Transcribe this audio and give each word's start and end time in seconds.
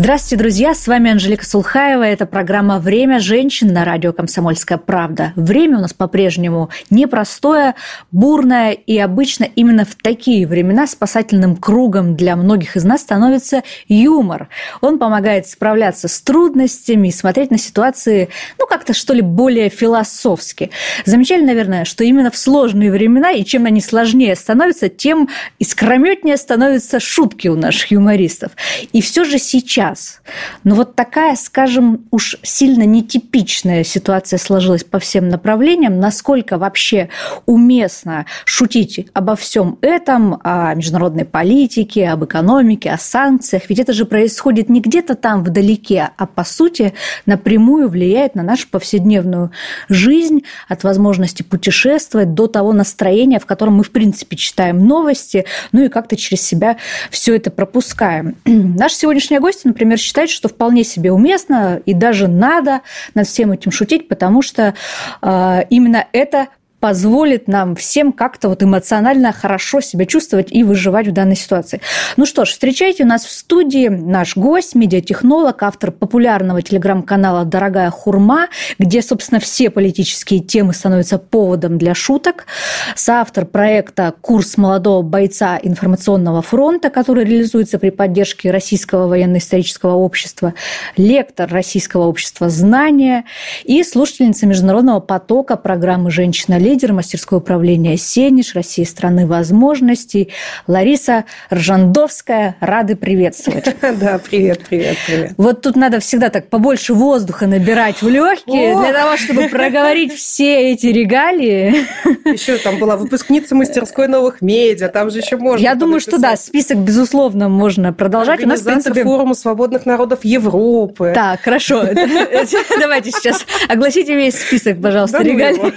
Здравствуйте, 0.00 0.36
друзья! 0.36 0.74
С 0.74 0.86
вами 0.86 1.10
Анжелика 1.10 1.44
Сулхаева. 1.44 2.04
Это 2.04 2.24
программа 2.24 2.78
«Время 2.78 3.18
женщин» 3.18 3.72
на 3.72 3.84
радио 3.84 4.12
«Комсомольская 4.12 4.78
правда». 4.78 5.32
Время 5.34 5.78
у 5.78 5.80
нас 5.80 5.92
по-прежнему 5.92 6.70
непростое, 6.88 7.74
бурное, 8.12 8.70
и 8.70 8.96
обычно 8.96 9.42
именно 9.42 9.84
в 9.84 9.96
такие 9.96 10.46
времена 10.46 10.86
спасательным 10.86 11.56
кругом 11.56 12.14
для 12.14 12.36
многих 12.36 12.76
из 12.76 12.84
нас 12.84 13.00
становится 13.00 13.64
юмор. 13.88 14.48
Он 14.82 15.00
помогает 15.00 15.48
справляться 15.48 16.06
с 16.06 16.20
трудностями 16.20 17.08
и 17.08 17.12
смотреть 17.12 17.50
на 17.50 17.58
ситуации, 17.58 18.28
ну, 18.56 18.68
как-то, 18.68 18.94
что 18.94 19.14
ли, 19.14 19.20
более 19.20 19.68
философски. 19.68 20.70
Замечали, 21.06 21.42
наверное, 21.42 21.84
что 21.84 22.04
именно 22.04 22.30
в 22.30 22.36
сложные 22.36 22.92
времена, 22.92 23.32
и 23.32 23.44
чем 23.44 23.64
они 23.64 23.80
сложнее 23.80 24.36
становятся, 24.36 24.88
тем 24.88 25.28
искрометнее 25.58 26.36
становятся 26.36 27.00
шутки 27.00 27.48
у 27.48 27.56
наших 27.56 27.90
юмористов. 27.90 28.52
И 28.92 29.02
все 29.02 29.24
же 29.24 29.40
сейчас 29.40 29.87
сейчас. 29.88 30.20
Но 30.64 30.74
вот 30.74 30.94
такая, 30.94 31.36
скажем, 31.36 32.06
уж 32.10 32.36
сильно 32.42 32.84
нетипичная 32.84 33.84
ситуация 33.84 34.38
сложилась 34.38 34.84
по 34.84 34.98
всем 34.98 35.28
направлениям. 35.28 36.00
Насколько 36.00 36.58
вообще 36.58 37.08
уместно 37.46 38.26
шутить 38.44 39.08
обо 39.12 39.36
всем 39.36 39.78
этом, 39.80 40.40
о 40.42 40.74
международной 40.74 41.24
политике, 41.24 42.08
об 42.08 42.24
экономике, 42.24 42.90
о 42.90 42.98
санкциях? 42.98 43.64
Ведь 43.68 43.78
это 43.78 43.92
же 43.92 44.04
происходит 44.04 44.68
не 44.68 44.80
где-то 44.80 45.14
там 45.14 45.44
вдалеке, 45.44 46.10
а 46.16 46.26
по 46.26 46.44
сути 46.44 46.94
напрямую 47.26 47.88
влияет 47.88 48.34
на 48.34 48.42
нашу 48.42 48.68
повседневную 48.68 49.50
жизнь, 49.88 50.42
от 50.68 50.84
возможности 50.84 51.42
путешествовать 51.42 52.34
до 52.34 52.46
того 52.46 52.72
настроения, 52.72 53.38
в 53.38 53.46
котором 53.46 53.76
мы, 53.76 53.84
в 53.84 53.90
принципе, 53.90 54.36
читаем 54.36 54.86
новости, 54.86 55.44
ну 55.72 55.84
и 55.84 55.88
как-то 55.88 56.16
через 56.16 56.42
себя 56.42 56.76
все 57.10 57.36
это 57.36 57.50
пропускаем. 57.50 58.36
Наш 58.44 58.92
сегодняшний 58.92 59.38
гость 59.38 59.64
например, 59.68 59.98
считает, 59.98 60.30
что 60.30 60.48
вполне 60.48 60.84
себе 60.84 61.12
уместно 61.12 61.80
и 61.84 61.94
даже 61.94 62.28
надо 62.28 62.80
над 63.14 63.26
всем 63.26 63.52
этим 63.52 63.70
шутить, 63.70 64.08
потому 64.08 64.42
что 64.42 64.74
э, 65.22 65.60
именно 65.70 66.06
это 66.12 66.48
позволит 66.80 67.48
нам 67.48 67.74
всем 67.74 68.12
как-то 68.12 68.48
вот 68.48 68.62
эмоционально 68.62 69.32
хорошо 69.32 69.80
себя 69.80 70.06
чувствовать 70.06 70.52
и 70.52 70.62
выживать 70.62 71.08
в 71.08 71.12
данной 71.12 71.36
ситуации. 71.36 71.80
Ну 72.16 72.26
что 72.26 72.44
ж, 72.44 72.50
встречайте 72.50 73.04
у 73.04 73.06
нас 73.06 73.24
в 73.24 73.32
студии. 73.32 73.88
Наш 73.88 74.36
гость, 74.36 74.74
медиатехнолог, 74.74 75.62
автор 75.62 75.90
популярного 75.90 76.62
телеграм-канала 76.62 77.44
«Дорогая 77.44 77.90
хурма», 77.90 78.48
где, 78.78 79.02
собственно, 79.02 79.40
все 79.40 79.70
политические 79.70 80.40
темы 80.40 80.72
становятся 80.72 81.18
поводом 81.18 81.78
для 81.78 81.94
шуток, 81.94 82.46
соавтор 82.94 83.46
проекта 83.46 84.14
«Курс 84.20 84.56
молодого 84.56 85.02
бойца 85.02 85.58
информационного 85.60 86.42
фронта», 86.42 86.90
который 86.90 87.24
реализуется 87.24 87.78
при 87.78 87.90
поддержке 87.90 88.50
Российского 88.50 89.08
военно-исторического 89.08 89.94
общества, 89.94 90.54
лектор 90.96 91.50
Российского 91.50 92.04
общества 92.04 92.48
знания 92.48 93.24
и 93.64 93.82
слушательница 93.82 94.46
международного 94.46 95.00
потока 95.00 95.56
программы 95.56 96.10
«Женщина 96.10 96.58
лидер 96.68 96.92
мастерское 96.92 97.38
управление 97.38 97.96
«Сенеж», 97.96 98.54
России 98.54 98.84
страны 98.84 99.26
возможностей. 99.26 100.28
Лариса 100.66 101.24
Ржандовская, 101.52 102.56
рады 102.60 102.94
приветствовать. 102.96 103.74
Да, 103.98 104.18
привет, 104.18 104.60
привет, 104.68 104.96
привет. 105.06 105.32
Вот 105.38 105.62
тут 105.62 105.74
надо 105.74 105.98
всегда 105.98 106.28
так 106.28 106.48
побольше 106.48 106.92
воздуха 106.92 107.46
набирать 107.46 108.02
в 108.02 108.08
легкие 108.08 108.76
для 108.76 108.92
того, 108.92 109.16
чтобы 109.16 109.48
проговорить 109.48 110.12
все 110.12 110.72
эти 110.72 110.86
регалии. 110.86 111.86
Еще 112.30 112.58
там 112.58 112.78
была 112.78 112.96
выпускница 112.96 113.54
мастерской 113.54 114.06
новых 114.06 114.42
медиа, 114.42 114.88
там 114.88 115.10
же 115.10 115.20
еще 115.20 115.36
можно. 115.38 115.62
Я 115.62 115.74
думаю, 115.74 116.00
что 116.00 116.18
да, 116.18 116.36
список, 116.36 116.78
безусловно, 116.78 117.48
можно 117.48 117.92
продолжать. 117.94 118.44
У 118.44 118.46
нас, 118.46 118.60
в 118.60 118.64
принципе... 118.64 119.02
форума 119.02 119.34
свободных 119.34 119.86
народов 119.86 120.20
Европы. 120.22 121.12
Так, 121.14 121.40
хорошо. 121.40 121.84
Давайте 122.78 123.10
сейчас 123.10 123.46
огласите 123.68 124.14
весь 124.14 124.38
список, 124.38 124.82
пожалуйста, 124.82 125.22
регалий. 125.22 125.72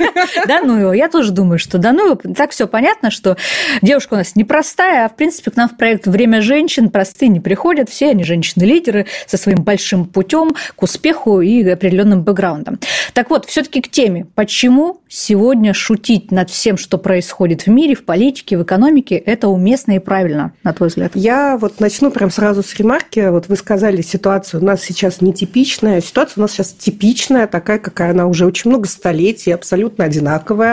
Да, 0.48 0.62
ну 0.62 0.81
его. 0.82 0.94
Я 0.94 1.10
тоже 1.10 1.32
думаю, 1.32 1.60
что 1.60 1.78
да 1.78 1.92
ну 1.92 2.12
его. 2.12 2.34
Так 2.36 2.52
все 2.52 2.68
понятно, 2.68 3.12
что 3.12 3.38
девушка 3.82 4.16
у 4.16 4.18
нас 4.18 4.36
непростая, 4.36 5.06
а 5.06 5.10
в 5.10 5.16
принципе 5.16 5.52
к 5.52 5.56
нам 5.56 5.70
в 5.70 5.78
проект 5.78 6.08
«Время 6.08 6.42
женщин» 6.42 6.90
простые 6.90 7.30
не 7.30 7.40
приходят. 7.40 7.90
Все 7.90 8.10
они 8.10 8.24
женщины-лидеры 8.24 9.08
со 9.28 9.38
своим 9.38 9.64
большим 9.64 10.06
путем 10.06 10.56
к 10.76 10.84
успеху 10.84 11.42
и 11.42 11.68
определенным 11.68 12.24
бэкграундом. 12.24 12.80
Так 13.14 13.30
вот, 13.30 13.46
все-таки 13.46 13.82
к 13.82 13.90
теме. 13.90 14.26
Почему 14.36 15.02
сегодня 15.08 15.74
шутить 15.74 16.32
над 16.32 16.50
всем, 16.50 16.78
что 16.78 16.98
происходит 16.98 17.64
в 17.64 17.68
мире, 17.68 17.96
в 17.96 18.06
политике, 18.06 18.58
в 18.58 18.64
экономике, 18.64 19.16
это 19.16 19.48
уместно 19.48 19.94
и 19.94 20.00
правильно, 20.00 20.54
на 20.64 20.74
твой 20.74 20.90
взгляд? 20.90 21.12
Я 21.16 21.58
вот 21.58 21.80
начну 21.80 22.12
прям 22.12 22.32
сразу 22.32 22.64
с 22.64 22.74
ремарки. 22.76 23.30
Вот 23.30 23.48
вы 23.48 23.56
сказали, 23.56 24.02
ситуация 24.02 24.62
у 24.62 24.64
нас 24.64 24.82
сейчас 24.82 25.22
нетипичная. 25.22 26.02
Ситуация 26.02 26.34
у 26.38 26.42
нас 26.42 26.52
сейчас 26.52 26.72
типичная, 26.74 27.48
такая, 27.48 27.80
какая 27.80 28.12
она 28.12 28.28
уже 28.28 28.46
очень 28.46 28.70
много 28.70 28.88
столетий, 28.88 29.52
абсолютно 29.52 30.06
одинаковая 30.06 30.71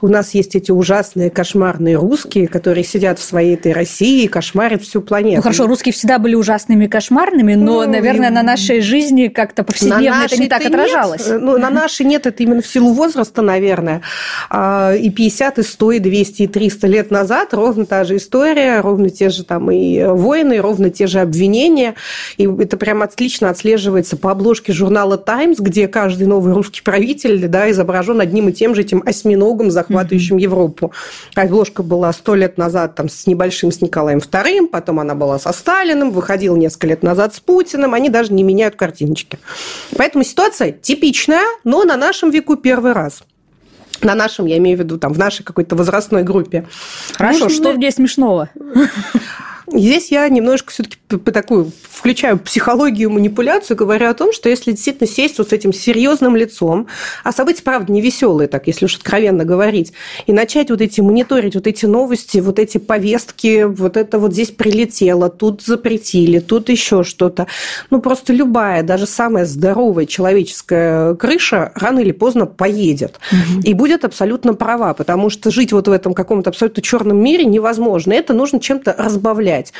у 0.00 0.08
нас 0.08 0.34
есть 0.34 0.54
эти 0.54 0.70
ужасные 0.70 1.30
кошмарные 1.30 1.96
русские, 1.96 2.48
которые 2.48 2.84
сидят 2.84 3.18
в 3.18 3.22
своей 3.22 3.54
этой 3.54 3.72
России 3.72 4.24
и 4.24 4.28
кошмарят 4.28 4.82
всю 4.82 5.00
планету. 5.00 5.36
Ну 5.36 5.42
хорошо, 5.42 5.66
русские 5.66 5.92
всегда 5.92 6.18
были 6.18 6.34
ужасными 6.34 6.86
кошмарными, 6.86 7.54
но, 7.54 7.84
ну, 7.84 7.90
наверное, 7.90 8.30
и... 8.30 8.32
на 8.32 8.42
нашей 8.42 8.80
жизни 8.80 9.28
как-то 9.28 9.64
повседневно 9.64 10.24
это 10.24 10.36
не 10.36 10.48
так 10.48 10.64
отражалось. 10.64 11.26
Нет. 11.26 11.40
Ну, 11.40 11.58
на 11.58 11.70
нашей 11.70 12.06
нет, 12.06 12.26
это 12.26 12.42
именно 12.42 12.62
в 12.62 12.66
силу 12.66 12.92
возраста, 12.92 13.42
наверное. 13.42 14.02
А, 14.50 14.94
и 14.94 15.10
50, 15.10 15.58
и 15.58 15.62
100, 15.62 15.92
и 15.92 15.98
200, 15.98 16.42
и 16.42 16.46
300 16.46 16.86
лет 16.86 17.10
назад 17.10 17.54
ровно 17.54 17.86
та 17.86 18.04
же 18.04 18.16
история, 18.16 18.80
ровно 18.80 19.10
те 19.10 19.28
же 19.28 19.44
там 19.44 19.70
и 19.70 20.04
войны, 20.04 20.58
ровно 20.58 20.90
те 20.90 21.06
же 21.06 21.20
обвинения. 21.20 21.94
И 22.36 22.46
это 22.46 22.76
прям 22.76 23.02
отлично 23.02 23.50
отслеживается 23.50 24.16
по 24.16 24.30
обложке 24.30 24.72
журнала 24.72 25.16
«Таймс», 25.16 25.58
где 25.58 25.88
каждый 25.88 26.26
новый 26.26 26.54
русский 26.54 26.82
правитель 26.82 27.46
да, 27.48 27.70
изображен 27.70 28.20
одним 28.20 28.48
и 28.48 28.52
тем 28.52 28.74
же 28.74 28.82
этим 28.82 29.02
осьми 29.04 29.35
осьминогом, 29.36 29.70
захватывающим 29.70 30.36
mm-hmm. 30.36 30.42
Европу. 30.42 30.92
Обложка 31.34 31.82
была 31.82 32.12
сто 32.12 32.34
лет 32.34 32.58
назад 32.58 32.94
там, 32.94 33.08
с 33.08 33.26
небольшим 33.26 33.70
с 33.70 33.80
Николаем 33.80 34.18
II, 34.18 34.68
потом 34.68 35.00
она 35.00 35.14
была 35.14 35.38
со 35.38 35.52
Сталиным, 35.52 36.10
выходила 36.10 36.56
несколько 36.56 36.86
лет 36.88 37.02
назад 37.02 37.34
с 37.34 37.40
Путиным, 37.40 37.94
они 37.94 38.08
даже 38.08 38.32
не 38.32 38.42
меняют 38.42 38.76
картиночки. 38.76 39.38
Поэтому 39.96 40.24
ситуация 40.24 40.72
типичная, 40.72 41.44
но 41.64 41.84
на 41.84 41.96
нашем 41.96 42.30
веку 42.30 42.56
первый 42.56 42.92
раз 42.92 43.22
на 44.02 44.14
нашем, 44.14 44.44
я 44.44 44.58
имею 44.58 44.76
в 44.76 44.80
виду, 44.80 44.98
там, 44.98 45.14
в 45.14 45.18
нашей 45.18 45.42
какой-то 45.42 45.74
возрастной 45.74 46.22
группе. 46.22 46.66
Хорошо, 47.14 47.44
Можно... 47.44 47.56
что 47.56 47.74
здесь 47.76 47.94
смешного? 47.94 48.50
Здесь 49.72 50.12
я 50.12 50.28
немножко 50.28 50.70
все-таки 50.70 50.96
по 51.16 51.32
такую 51.32 51.72
включаю 51.96 52.38
психологию, 52.38 53.10
манипуляцию, 53.10 53.76
говорю 53.76 54.08
о 54.10 54.14
том, 54.14 54.32
что 54.32 54.50
если 54.50 54.72
действительно 54.72 55.08
сесть 55.08 55.38
вот 55.38 55.48
с 55.48 55.52
этим 55.52 55.72
серьезным 55.72 56.36
лицом, 56.36 56.88
а 57.24 57.32
события, 57.32 57.62
правда, 57.62 57.90
не 57.90 58.02
веселые, 58.02 58.48
так, 58.48 58.66
если 58.66 58.84
уж 58.84 58.96
откровенно 58.96 59.46
говорить, 59.46 59.94
и 60.26 60.32
начать 60.32 60.70
вот 60.70 60.82
эти 60.82 61.00
мониторить 61.00 61.54
вот 61.54 61.66
эти 61.66 61.86
новости, 61.86 62.38
вот 62.38 62.58
эти 62.58 62.76
повестки, 62.76 63.64
вот 63.64 63.96
это 63.96 64.18
вот 64.18 64.34
здесь 64.34 64.50
прилетело, 64.50 65.30
тут 65.30 65.62
запретили, 65.62 66.38
тут 66.38 66.68
еще 66.68 67.02
что-то. 67.02 67.46
Ну, 67.88 68.02
просто 68.02 68.34
любая, 68.34 68.82
даже 68.82 69.06
самая 69.06 69.46
здоровая 69.46 70.04
человеческая 70.04 71.14
крыша 71.14 71.72
рано 71.74 72.00
или 72.00 72.12
поздно 72.12 72.44
поедет. 72.44 73.18
Угу. 73.32 73.62
И 73.62 73.72
будет 73.72 74.04
абсолютно 74.04 74.52
права, 74.52 74.92
потому 74.92 75.30
что 75.30 75.50
жить 75.50 75.72
вот 75.72 75.88
в 75.88 75.92
этом 75.92 76.12
каком-то 76.12 76.50
абсолютно 76.50 76.82
черном 76.82 77.22
мире 77.22 77.46
невозможно. 77.46 78.12
Это 78.12 78.34
нужно 78.34 78.60
чем-то 78.60 78.94
разбавлять. 78.98 79.72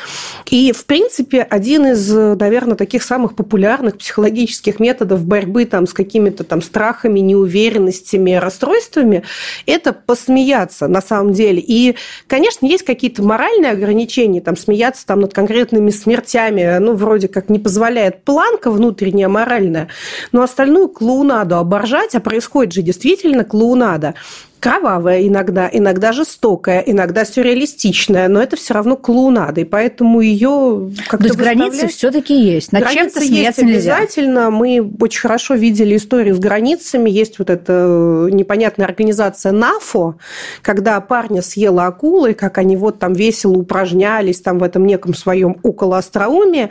И, 0.49 0.71
в 0.71 0.85
принципе, 0.85 1.43
один 1.43 1.85
из, 1.85 2.06
наверное, 2.09 2.75
таких 2.75 3.03
самых 3.03 3.35
популярных 3.35 3.97
психологических 3.97 4.79
методов 4.79 5.25
борьбы 5.25 5.65
там, 5.65 5.87
с 5.87 5.93
какими-то 5.93 6.43
там 6.43 6.61
страхами, 6.61 7.19
неуверенностями, 7.19 8.33
расстройствами– 8.33 9.23
это 9.65 9.93
посмеяться 9.93 10.87
на 10.87 11.01
самом 11.01 11.33
деле. 11.33 11.63
И, 11.65 11.95
конечно, 12.27 12.65
есть 12.65 12.83
какие-то 12.83 13.23
моральные 13.23 13.71
ограничения, 13.71 14.41
там, 14.41 14.55
смеяться 14.57 15.05
там, 15.05 15.21
над 15.21 15.33
конкретными 15.33 15.89
смертями, 15.89 16.77
ну, 16.79 16.95
вроде 16.95 17.27
как 17.27 17.49
не 17.49 17.59
позволяет 17.59 18.23
планка 18.23 18.71
внутренняя 18.71 19.27
моральная, 19.27 19.89
но 20.31 20.41
остальную 20.41 20.89
клоунаду 20.89 21.57
оборжать, 21.57 22.15
а 22.15 22.19
происходит 22.19 22.73
же 22.73 22.81
действительно 22.81 23.43
клоунада, 23.43 24.15
кровавая 24.59 25.27
иногда, 25.27 25.69
иногда 25.71 26.11
жестокая, 26.11 26.79
иногда 26.79 27.25
сюрреалистичная, 27.25 28.27
но 28.27 28.41
это 28.41 28.55
все 28.55 28.73
равно 28.73 28.95
клоунада, 28.95 29.61
и 29.61 29.63
поэтому 29.63 30.21
ее 30.21 30.91
как-то 31.07 31.17
То 31.17 31.25
есть 31.25 31.37
границы 31.37 31.87
все-таки 31.87 32.39
есть. 32.39 32.71
Над 32.71 32.89
чем-то 32.89 33.21
смеяться 33.21 33.61
есть 33.61 33.75
нельзя. 33.75 33.97
обязательно. 33.97 34.49
Мы 34.49 34.93
очень 34.99 35.21
хорошо 35.21 35.55
видели 35.55 35.95
историю 35.95 36.35
с 36.35 36.39
границами. 36.39 37.09
Есть 37.09 37.39
вот 37.39 37.49
эта 37.49 37.73
э, 37.73 38.29
непонятная 38.31 38.85
организация 38.85 39.51
НАФО, 39.51 40.15
когда 40.61 40.99
парня 41.01 41.41
съела 41.41 41.85
акула, 41.85 42.31
и 42.31 42.33
как 42.33 42.57
они 42.57 42.75
вот 42.75 42.99
там 42.99 43.13
весело 43.13 43.53
упражнялись 43.53 44.41
там 44.41 44.59
в 44.59 44.63
этом 44.63 44.85
неком 44.85 45.13
своем 45.13 45.57
около 45.63 45.97
остроумии. 45.97 46.69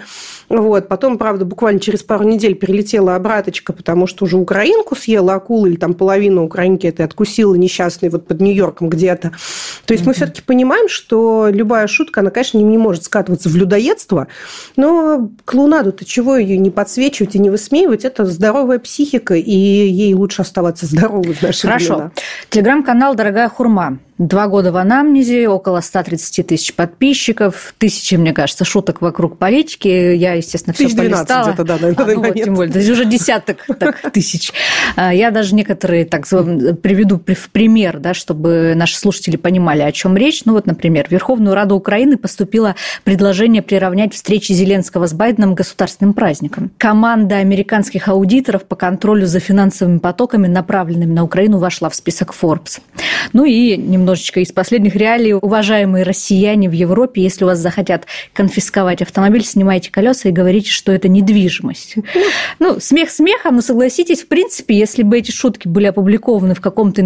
Вот. 0.48 0.88
Потом, 0.88 1.18
правда, 1.18 1.44
буквально 1.44 1.80
через 1.80 2.02
пару 2.02 2.24
недель 2.24 2.54
прилетела 2.54 3.14
обраточка, 3.14 3.72
потому 3.72 4.06
что 4.06 4.24
уже 4.24 4.36
украинку 4.36 4.96
съела 4.96 5.34
акула, 5.34 5.66
или 5.66 5.76
там 5.76 5.94
половину 5.94 6.44
украинки 6.44 6.86
это 6.86 7.04
откусила, 7.04 7.54
не 7.54 7.68
несчастный 7.76 8.08
вот 8.08 8.26
под 8.26 8.40
Нью-Йорком 8.40 8.88
где-то. 8.88 9.32
То 9.84 9.92
есть 9.92 10.04
mm-hmm. 10.04 10.06
мы 10.06 10.14
все-таки 10.14 10.42
понимаем, 10.42 10.88
что 10.88 11.48
любая 11.50 11.86
шутка, 11.86 12.20
она, 12.20 12.30
конечно, 12.30 12.58
не, 12.58 12.64
не 12.64 12.78
может 12.78 13.04
скатываться 13.04 13.48
в 13.48 13.56
людоедство, 13.56 14.28
но 14.76 15.30
клоунаду-то 15.44 16.04
чего 16.04 16.36
ее 16.36 16.56
не 16.58 16.70
подсвечивать 16.70 17.34
и 17.34 17.38
не 17.38 17.50
высмеивать? 17.50 18.04
Это 18.04 18.24
здоровая 18.24 18.78
психика, 18.78 19.34
и 19.34 19.50
ей 19.50 20.14
лучше 20.14 20.42
оставаться 20.42 20.86
здоровой 20.86 21.34
в 21.34 21.42
наши 21.42 21.66
Хорошо. 21.66 21.94
времена. 21.94 22.12
Телеграм-канал 22.50 23.14
«Дорогая 23.14 23.48
хурма». 23.48 23.98
Два 24.18 24.48
года 24.48 24.72
в 24.72 24.76
анамнезе, 24.78 25.46
около 25.46 25.82
130 25.82 26.46
тысяч 26.46 26.74
подписчиков, 26.74 27.74
тысячи, 27.76 28.14
мне 28.14 28.32
кажется, 28.32 28.64
шуток 28.64 29.02
вокруг 29.02 29.36
политики. 29.36 29.88
Я, 29.88 30.32
естественно, 30.32 30.72
все 30.72 30.88
полистала. 30.88 31.48
где-то, 31.48 31.64
да, 31.64 31.76
на 31.78 31.88
а, 31.88 32.06
ну, 32.06 32.22
вот, 32.22 32.34
тем 32.34 32.54
более, 32.54 32.72
то 32.72 32.78
есть 32.78 32.90
уже 32.90 33.04
десяток 33.04 33.66
так, 33.78 34.10
тысяч. 34.12 34.54
А, 34.96 35.12
я 35.12 35.30
даже 35.30 35.54
некоторые 35.54 36.06
так 36.06 36.26
приведу 36.26 37.18
в 37.18 37.22
пример, 37.50 37.65
да, 37.98 38.14
чтобы 38.14 38.74
наши 38.76 38.96
слушатели 38.98 39.36
понимали, 39.36 39.82
о 39.82 39.92
чем 39.92 40.16
речь. 40.16 40.44
Ну 40.44 40.52
вот, 40.52 40.66
например, 40.66 41.06
в 41.08 41.10
Верховную 41.10 41.54
Раду 41.54 41.76
Украины 41.76 42.16
поступило 42.16 42.76
предложение 43.04 43.62
приравнять 43.62 44.14
встречи 44.14 44.52
Зеленского 44.52 45.06
с 45.06 45.12
Байденом 45.12 45.54
государственным 45.54 46.14
праздникам. 46.14 46.70
Команда 46.78 47.36
американских 47.36 48.08
аудиторов 48.08 48.64
по 48.64 48.76
контролю 48.76 49.26
за 49.26 49.40
финансовыми 49.40 49.98
потоками, 49.98 50.46
направленными 50.46 51.12
на 51.12 51.24
Украину, 51.24 51.58
вошла 51.58 51.88
в 51.88 51.94
список 51.94 52.34
Forbes. 52.40 52.80
Ну 53.32 53.44
и 53.44 53.76
немножечко 53.76 54.40
из 54.40 54.52
последних 54.52 54.96
реалий. 54.96 55.34
Уважаемые 55.34 56.04
россияне 56.04 56.68
в 56.68 56.72
Европе, 56.72 57.22
если 57.22 57.44
у 57.44 57.48
вас 57.48 57.58
захотят 57.58 58.06
конфисковать 58.32 59.02
автомобиль, 59.02 59.44
снимайте 59.44 59.90
колеса 59.90 60.28
и 60.28 60.32
говорите, 60.32 60.70
что 60.70 60.92
это 60.92 61.08
недвижимость. 61.08 61.96
Ну, 62.58 62.80
смех 62.80 63.10
смехом, 63.10 63.56
но 63.56 63.62
согласитесь, 63.62 64.22
в 64.22 64.28
принципе, 64.28 64.76
если 64.76 65.02
бы 65.02 65.18
эти 65.18 65.30
шутки 65.30 65.68
были 65.68 65.86
опубликованы 65.86 66.54
в 66.54 66.60
каком-то 66.60 67.00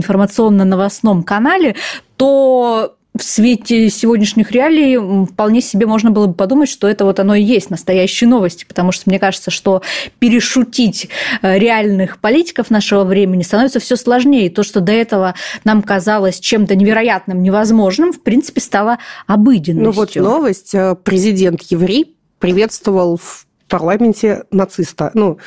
информационно-новостном 0.50 1.22
канале, 1.22 1.76
то 2.16 2.96
в 3.16 3.22
свете 3.24 3.90
сегодняшних 3.90 4.52
реалий 4.52 4.96
вполне 5.26 5.60
себе 5.60 5.86
можно 5.86 6.12
было 6.12 6.28
бы 6.28 6.34
подумать, 6.34 6.68
что 6.68 6.88
это 6.88 7.04
вот 7.04 7.18
оно 7.18 7.34
и 7.34 7.42
есть 7.42 7.68
настоящие 7.68 8.30
новости, 8.30 8.64
потому 8.64 8.92
что 8.92 9.10
мне 9.10 9.18
кажется, 9.18 9.50
что 9.50 9.82
перешутить 10.20 11.08
э, 11.42 11.58
реальных 11.58 12.18
политиков 12.18 12.70
нашего 12.70 13.02
времени 13.02 13.42
становится 13.42 13.80
все 13.80 13.96
сложнее. 13.96 14.48
То, 14.48 14.62
что 14.62 14.80
до 14.80 14.92
этого 14.92 15.34
нам 15.64 15.82
казалось 15.82 16.38
чем-то 16.38 16.76
невероятным, 16.76 17.42
невозможным, 17.42 18.12
в 18.12 18.20
принципе, 18.20 18.60
стало 18.60 18.98
обыденностью. 19.26 19.84
Ну 19.84 19.90
вот 19.92 20.14
новость. 20.14 20.74
Э, 20.74 20.94
президент 20.94 21.62
еврей 21.62 22.16
приветствовал 22.38 23.16
в 23.16 23.46
парламенте 23.68 24.44
нациста. 24.52 25.10
Ну, 25.14 25.38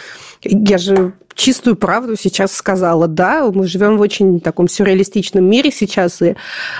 я 0.44 0.78
же 0.78 1.14
чистую 1.36 1.76
правду 1.76 2.16
сейчас 2.16 2.54
сказала. 2.54 3.08
Да, 3.08 3.50
мы 3.52 3.68
живем 3.68 3.98
в 3.98 4.02
очень 4.02 4.40
таком 4.40 4.68
сюрреалистичном 4.68 5.44
мире 5.44 5.72
сейчас, 5.72 6.22
и 6.22 6.36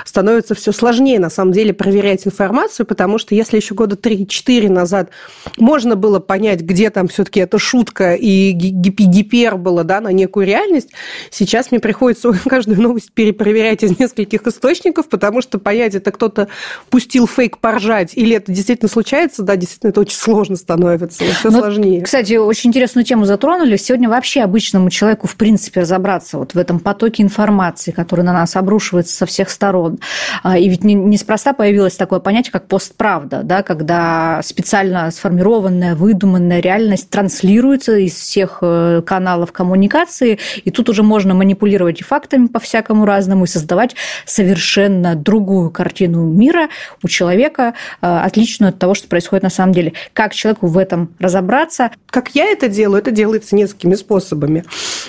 становится 0.06 0.56
все 0.56 0.72
сложнее, 0.72 1.20
на 1.20 1.30
самом 1.30 1.52
деле, 1.52 1.74
проверять 1.74 2.26
информацию, 2.26 2.86
потому 2.86 3.18
что 3.18 3.36
если 3.36 3.58
еще 3.58 3.74
года 3.74 3.96
3-4 3.96 4.70
назад 4.70 5.10
можно 5.58 5.96
было 5.96 6.20
понять, 6.20 6.62
где 6.62 6.90
там 6.90 7.08
все-таки 7.08 7.40
эта 7.40 7.58
шутка 7.58 8.14
и 8.14 8.52
гипер 8.52 9.58
было 9.58 9.84
да, 9.84 10.02
на 10.02 10.12
некую 10.12 10.46
реальность, 10.46 10.90
сейчас 11.32 11.72
мне 11.72 11.80
приходится 11.80 12.32
каждую 12.48 12.82
новость 12.82 13.12
перепроверять 13.12 13.84
из 13.84 13.98
нескольких 14.00 14.46
источников, 14.48 15.10
потому 15.10 15.42
что 15.42 15.60
понять, 15.60 15.96
это 15.96 16.12
кто-то 16.12 16.48
пустил 16.90 17.28
фейк 17.28 17.58
поржать, 17.58 18.12
или 18.16 18.36
это 18.36 18.52
действительно 18.52 18.90
случается, 18.90 19.44
да, 19.44 19.56
действительно, 19.56 19.90
это 19.90 20.02
очень 20.02 20.18
сложно 20.18 20.56
становится, 20.56 21.24
все 21.24 21.50
Но, 21.50 21.60
сложнее. 21.60 22.02
Кстати, 22.04 22.36
очень 22.36 22.70
интересную 22.70 23.06
тему 23.06 23.26
затронули. 23.26 23.78
Сегодня 23.78 24.10
вообще 24.10 24.43
обычному 24.44 24.90
человеку, 24.90 25.28
в 25.28 25.36
принципе, 25.36 25.82
разобраться 25.82 26.38
вот 26.38 26.54
в 26.54 26.58
этом 26.58 26.80
потоке 26.80 27.24
информации, 27.24 27.92
который 27.92 28.24
на 28.24 28.34
нас 28.34 28.56
обрушивается 28.56 29.16
со 29.16 29.26
всех 29.26 29.50
сторон. 29.50 30.00
А, 30.44 30.58
и 30.58 30.70
ведь 30.70 30.84
неспроста 30.84 31.54
появилось 31.54 31.96
такое 31.96 32.20
понятие, 32.20 32.52
как 32.52 32.68
постправда, 32.68 33.42
да, 33.44 33.64
когда 33.64 34.42
специально 34.44 35.10
сформированная, 35.12 35.96
выдуманная 35.96 36.60
реальность 36.60 37.10
транслируется 37.10 37.98
из 37.98 38.14
всех 38.14 38.60
э, 38.62 39.02
каналов 39.06 39.52
коммуникации, 39.52 40.40
и 40.64 40.72
тут 40.72 40.90
уже 40.90 41.04
можно 41.04 41.34
манипулировать 41.34 42.02
и 42.02 42.04
фактами 42.04 42.48
по-всякому 42.48 43.06
разному, 43.06 43.46
и 43.46 43.48
создавать 43.48 43.96
совершенно 44.26 45.16
другую 45.16 45.72
картину 45.72 46.26
мира 46.26 46.70
у 47.02 47.08
человека, 47.08 47.74
э, 48.02 48.08
отличную 48.08 48.70
от 48.70 48.80
того, 48.80 48.94
что 48.94 49.08
происходит 49.08 49.44
на 49.44 49.50
самом 49.50 49.74
деле. 49.74 49.94
Как 50.14 50.34
человеку 50.34 50.68
в 50.68 50.78
этом 50.78 51.10
разобраться? 51.20 51.92
Как 52.08 52.30
я 52.36 52.46
это 52.46 52.68
делаю, 52.68 53.00
это 53.00 53.12
делается 53.12 53.56
несколькими 53.56 53.96
способами 53.96 54.33
способами. 54.34 54.64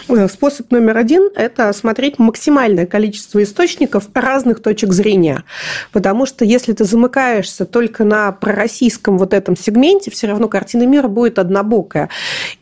Э, 0.08 0.28
способ 0.28 0.70
номер 0.70 0.98
один– 0.98 1.30
это 1.34 1.72
смотреть 1.72 2.18
максимальное 2.18 2.86
количество 2.86 3.42
источников 3.42 4.08
разных 4.14 4.62
точек 4.62 4.92
зрения. 4.92 5.44
Потому 5.92 6.26
что 6.26 6.44
если 6.44 6.72
ты 6.72 6.84
замыкаешься 6.84 7.64
только 7.64 8.04
на 8.04 8.32
пророссийском 8.32 9.18
вот 9.18 9.32
этом 9.32 9.56
сегменте, 9.56 10.10
все 10.10 10.26
равно 10.26 10.48
картина 10.48 10.84
мира 10.84 11.08
будет 11.08 11.38
однобокая. 11.38 12.10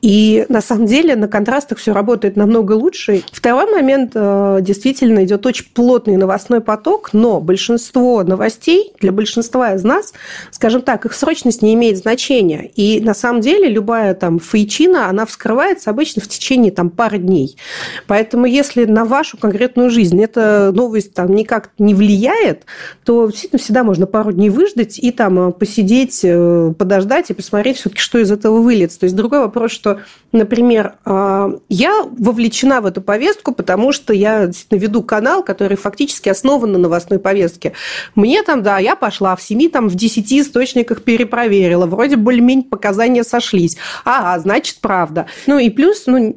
И 0.02 0.46
на 0.48 0.60
самом 0.60 0.86
деле 0.86 1.16
на 1.16 1.28
контрастах 1.28 1.78
все 1.78 1.92
работает 1.92 2.36
намного 2.36 2.72
лучше. 2.72 3.22
Второй 3.32 3.70
момент 3.70 4.12
э, 4.14 4.58
действительно 4.60 5.24
идет 5.24 5.44
очень 5.46 5.66
плотный 5.74 6.16
новостной 6.16 6.60
поток, 6.60 7.10
но 7.12 7.40
большинство 7.40 8.22
новостей 8.22 8.92
для 9.00 9.12
большинства 9.12 9.74
из 9.74 9.82
нас, 9.82 10.12
скажем 10.50 10.82
так, 10.82 11.06
их 11.06 11.12
срочность 11.14 11.62
не 11.62 11.74
имеет 11.74 11.98
значения. 11.98 12.70
И 12.76 13.00
на 13.00 13.14
самом 13.14 13.40
деле 13.40 13.68
любая 13.68 14.14
там 14.14 14.38
фейчина, 14.38 15.08
она 15.08 15.26
вскрывается 15.26 15.90
обычно 15.90 16.22
в 16.22 16.28
течение 16.28 16.51
течение 16.52 16.72
там, 16.72 16.90
пары 16.90 17.18
дней. 17.18 17.56
Поэтому 18.06 18.46
если 18.46 18.84
на 18.84 19.04
вашу 19.04 19.38
конкретную 19.38 19.90
жизнь 19.90 20.22
эта 20.22 20.70
новость 20.72 21.14
там, 21.14 21.34
никак 21.34 21.70
не 21.78 21.94
влияет, 21.94 22.64
то 23.04 23.26
действительно 23.26 23.58
всегда 23.58 23.84
можно 23.84 24.06
пару 24.06 24.32
дней 24.32 24.50
выждать 24.50 24.98
и 24.98 25.10
там 25.10 25.48
э, 25.48 25.52
посидеть, 25.52 26.20
э, 26.22 26.74
подождать 26.78 27.30
и 27.30 27.34
посмотреть 27.34 27.78
все-таки, 27.78 28.00
что 28.00 28.18
из 28.18 28.30
этого 28.30 28.60
выльется. 28.60 29.00
То 29.00 29.04
есть 29.04 29.16
другой 29.16 29.40
вопрос, 29.40 29.72
что, 29.72 30.00
например, 30.32 30.94
э, 31.06 31.58
я 31.68 32.02
вовлечена 32.02 32.80
в 32.82 32.86
эту 32.86 33.00
повестку, 33.00 33.52
потому 33.54 33.92
что 33.92 34.12
я 34.12 34.46
действительно 34.46 34.78
веду 34.78 35.02
канал, 35.02 35.42
который 35.42 35.76
фактически 35.76 36.28
основан 36.28 36.72
на 36.72 36.78
новостной 36.78 37.18
повестке. 37.18 37.72
Мне 38.14 38.42
там, 38.42 38.62
да, 38.62 38.78
я 38.78 38.94
пошла 38.94 39.36
в 39.36 39.42
семи, 39.42 39.68
там, 39.68 39.88
в 39.88 39.94
десяти 39.94 40.40
источниках 40.40 41.02
перепроверила, 41.02 41.86
вроде 41.86 42.16
более-менее 42.16 42.66
показания 42.68 43.24
сошлись. 43.24 43.78
Ага, 44.04 44.38
значит, 44.40 44.78
правда. 44.80 45.26
Ну 45.46 45.58
и 45.58 45.70
плюс, 45.70 46.04
ну, 46.06 46.36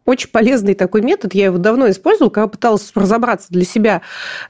очень 0.05 0.29
полезный 0.29 0.73
такой 0.73 1.01
метод, 1.01 1.33
я 1.33 1.45
его 1.45 1.57
давно 1.57 1.89
использовала, 1.89 2.31
когда 2.31 2.47
пыталась 2.47 2.91
разобраться 2.95 3.47
для 3.49 3.65
себя, 3.65 4.01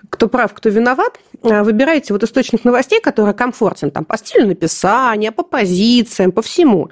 кто 0.09 0.27
прав, 0.27 0.53
кто 0.53 0.69
виноват. 0.69 1.19
А, 1.43 1.63
выбираете 1.63 2.13
вот 2.13 2.23
источник 2.23 2.63
новостей, 2.63 3.01
который 3.01 3.33
комфортен, 3.33 3.91
там, 3.91 4.05
по 4.05 4.17
стилю 4.17 4.47
написания, 4.47 5.31
по 5.31 5.43
позициям, 5.43 6.31
по 6.31 6.41
всему. 6.41 6.89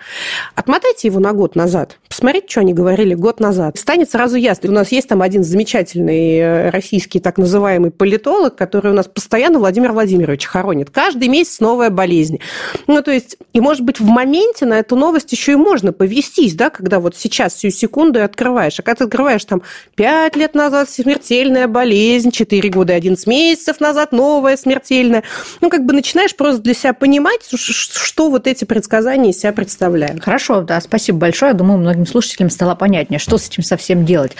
Отмотайте 0.55 1.07
его 1.07 1.19
на 1.19 1.33
год 1.33 1.55
назад, 1.55 1.99
посмотрите, 2.09 2.47
что 2.49 2.61
они 2.61 2.73
говорили 2.73 3.13
год 3.13 3.39
назад. 3.39 3.77
Станет 3.77 4.11
сразу 4.11 4.35
ясно. 4.35 4.69
У 4.69 4.73
нас 4.73 4.91
есть 4.91 5.07
там 5.07 5.21
один 5.21 5.43
замечательный 5.43 6.37
э, 6.37 6.69
российский 6.69 7.19
так 7.19 7.37
называемый 7.37 7.91
политолог, 7.91 8.55
который 8.55 8.91
у 8.91 8.95
нас 8.95 9.07
постоянно 9.07 9.59
Владимир 9.59 9.91
Владимирович 9.91 10.45
хоронит. 10.45 10.89
Каждый 10.89 11.27
месяц 11.27 11.59
новая 11.59 11.91
болезнь. 11.91 12.39
Ну, 12.87 13.01
то 13.01 13.11
есть, 13.11 13.37
и, 13.53 13.61
может 13.61 13.83
быть, 13.83 13.99
в 13.99 14.05
моменте 14.05 14.65
на 14.65 14.79
эту 14.79 14.95
новость 14.95 15.31
еще 15.31 15.53
и 15.53 15.55
можно 15.55 15.93
повестись, 15.93 16.55
да, 16.55 16.69
когда 16.69 16.99
вот 16.99 17.15
сейчас, 17.15 17.53
всю 17.53 17.69
секунду, 17.69 18.19
и 18.19 18.23
открываешь. 18.49 18.79
А 18.79 18.83
когда 18.83 18.99
ты 18.99 19.03
открываешь 19.05 19.45
там 19.45 19.61
5 19.95 20.35
лет 20.35 20.55
назад 20.55 20.89
смертельная 20.89 21.67
болезнь, 21.67 22.31
4 22.31 22.69
года 22.69 22.93
и 22.93 22.95
11 22.95 23.27
месяцев 23.27 23.79
назад 23.79 24.11
новая 24.11 24.57
смертельная, 24.57 25.23
ну, 25.61 25.69
как 25.69 25.85
бы 25.85 25.93
начинаешь 25.93 26.35
просто 26.35 26.61
для 26.61 26.73
себя 26.73 26.93
понимать, 26.93 27.41
что 27.53 28.29
вот 28.29 28.47
эти 28.47 28.65
предсказания 28.65 29.31
из 29.31 29.39
себя 29.39 29.53
представляют. 29.53 30.23
Хорошо, 30.23 30.61
да, 30.61 30.81
спасибо 30.81 31.19
большое. 31.19 31.51
Я 31.51 31.57
думаю, 31.57 31.79
многим 31.79 32.05
слушателям 32.05 32.49
стало 32.49 32.75
понятнее, 32.75 33.19
что 33.19 33.37
с 33.37 33.47
этим 33.47 33.63
совсем 33.63 34.05
делать. 34.05 34.33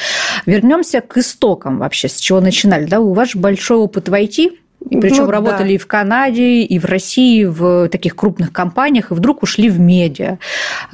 Вернемся 0.46 1.01
к 1.01 1.18
истокам 1.18 1.80
вообще, 1.80 2.10
с 2.10 2.20
чего 2.20 2.42
начинали. 2.42 2.86
Да, 2.86 3.00
у 3.00 3.13
вас 3.13 3.36
большой 3.36 3.78
опыт 3.78 4.10
в 4.10 4.13
IT, 4.13 4.51
И 4.90 4.98
причем 4.98 5.26
ну, 5.26 5.32
работали 5.32 5.68
да. 5.68 5.74
и 5.74 5.78
в 5.78 5.88
Канаде, 5.88 6.62
и 6.62 6.80
в 6.80 6.86
России, 6.86 7.44
в 7.44 7.90
таких 7.90 8.16
крупных 8.16 8.52
компаниях, 8.54 9.12
и 9.12 9.14
вдруг 9.14 9.44
ушли 9.44 9.70
в 9.70 9.80
медиа. 9.80 10.38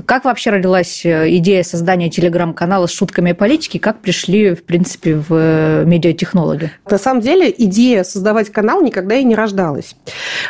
Как 0.06 0.26
вообще 0.26 0.50
родилась 0.50 1.06
э, 1.06 1.36
идея 1.38 1.64
создания 1.64 2.10
телеграм-канала 2.10 2.88
с 2.88 2.92
шутками 2.92 3.32
о 3.32 3.36
политике? 3.36 3.80
Как 3.80 4.00
пришли, 4.00 4.56
в 4.56 4.64
принципе, 4.64 5.16
в 5.16 5.28
э, 5.30 5.84
медиатехнологи? 5.86 6.72
На 6.90 6.98
самом 6.98 7.22
деле 7.22 7.54
идея 7.56 8.04
создавать 8.04 8.52
канал 8.52 8.82
никогда 8.82 9.16
и 9.16 9.24
не 9.24 9.36
рождалась. 9.36 9.96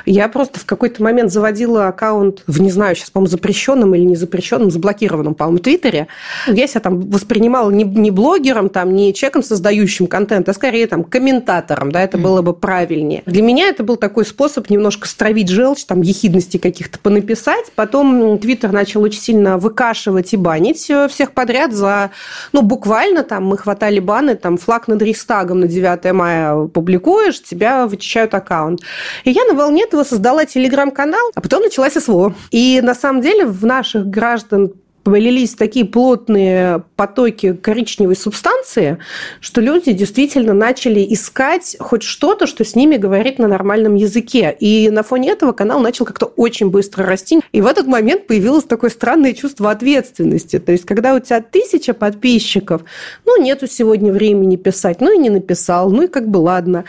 Я 0.05 0.29
просто 0.29 0.59
в 0.59 0.65
какой-то 0.65 1.03
момент 1.03 1.31
заводила 1.31 1.87
аккаунт 1.87 2.43
в, 2.47 2.61
не 2.61 2.71
знаю, 2.71 2.95
сейчас, 2.95 3.09
по-моему, 3.09 3.29
запрещенном 3.29 3.93
или 3.95 4.03
не 4.03 4.15
запрещенном, 4.15 4.71
заблокированном, 4.71 5.35
по-моему, 5.35 5.59
Твиттере. 5.59 6.07
Я 6.47 6.67
себя 6.67 6.79
там 6.79 7.01
воспринимала 7.01 7.69
не, 7.69 7.83
не 7.83 8.11
блогером, 8.11 8.69
там, 8.69 8.95
не 8.95 9.13
человеком, 9.13 9.43
создающим 9.43 10.07
контент, 10.07 10.47
а 10.47 10.53
скорее 10.53 10.87
там 10.87 11.03
комментатором, 11.03 11.91
да, 11.91 12.01
это 12.01 12.17
было 12.17 12.41
бы 12.41 12.53
правильнее. 12.53 13.23
Для 13.25 13.41
меня 13.41 13.69
это 13.69 13.83
был 13.83 13.95
такой 13.95 14.25
способ 14.25 14.69
немножко 14.69 15.07
стравить 15.07 15.49
желчь, 15.49 15.85
там, 15.85 16.01
ехидности 16.01 16.57
каких-то 16.57 16.99
понаписать. 16.99 17.71
Потом 17.75 18.37
Твиттер 18.37 18.71
начал 18.71 19.01
очень 19.01 19.21
сильно 19.21 19.57
выкашивать 19.57 20.33
и 20.33 20.37
банить 20.37 20.89
э, 20.89 21.07
всех 21.07 21.31
подряд 21.31 21.73
за, 21.73 22.11
ну, 22.51 22.61
буквально 22.61 23.23
там 23.23 23.45
мы 23.45 23.57
хватали 23.57 23.99
баны, 23.99 24.35
там, 24.35 24.57
флаг 24.57 24.87
над 24.87 25.01
Рейхстагом 25.01 25.61
на 25.61 25.67
9 25.67 26.13
мая 26.13 26.67
публикуешь, 26.67 27.41
тебя 27.41 27.87
вычищают 27.87 28.33
аккаунт. 28.33 28.81
И 29.23 29.31
я 29.31 29.43
на 29.45 29.53
волне 29.53 29.83
этого 29.83 30.03
создала 30.03 30.45
телеграм-канал, 30.45 31.31
а 31.33 31.41
потом 31.41 31.63
началась 31.63 31.93
СВО. 31.93 32.35
И 32.51 32.81
на 32.81 32.93
самом 32.93 33.21
деле 33.21 33.45
в 33.45 33.65
наших 33.65 34.07
граждан 34.07 34.73
полились 35.05 35.53
такие 35.53 35.85
плотные 35.85 36.83
потоки 36.95 37.53
коричневой 37.53 38.15
субстанции, 38.15 38.97
что 39.39 39.61
люди 39.61 39.93
действительно 39.93 40.53
начали 40.53 41.05
искать 41.13 41.77
хоть 41.79 42.01
что-то, 42.01 42.47
что 42.47 42.65
с 42.65 42.75
ними 42.75 42.97
говорит 42.97 43.37
на 43.37 43.47
нормальном 43.47 43.93
языке. 43.93 44.53
И 44.59 44.89
на 44.89 45.03
фоне 45.03 45.29
этого 45.29 45.51
канал 45.51 45.79
начал 45.79 46.05
как-то 46.05 46.25
очень 46.25 46.71
быстро 46.71 47.05
расти. 47.05 47.39
И 47.51 47.61
в 47.61 47.67
этот 47.67 47.85
момент 47.85 48.25
появилось 48.25 48.63
такое 48.63 48.89
странное 48.89 49.33
чувство 49.33 49.69
ответственности. 49.69 50.57
То 50.57 50.71
есть, 50.71 50.85
когда 50.85 51.13
у 51.13 51.19
тебя 51.19 51.39
тысяча 51.39 51.93
подписчиков, 51.93 52.81
ну, 53.25 53.39
нету 53.39 53.67
сегодня 53.67 54.11
времени 54.11 54.55
писать, 54.55 55.01
ну 55.01 55.13
и 55.13 55.19
не 55.19 55.29
написал, 55.29 55.91
ну 55.91 56.01
и 56.01 56.07
как 56.07 56.27
бы 56.27 56.37
ладно. 56.37 56.83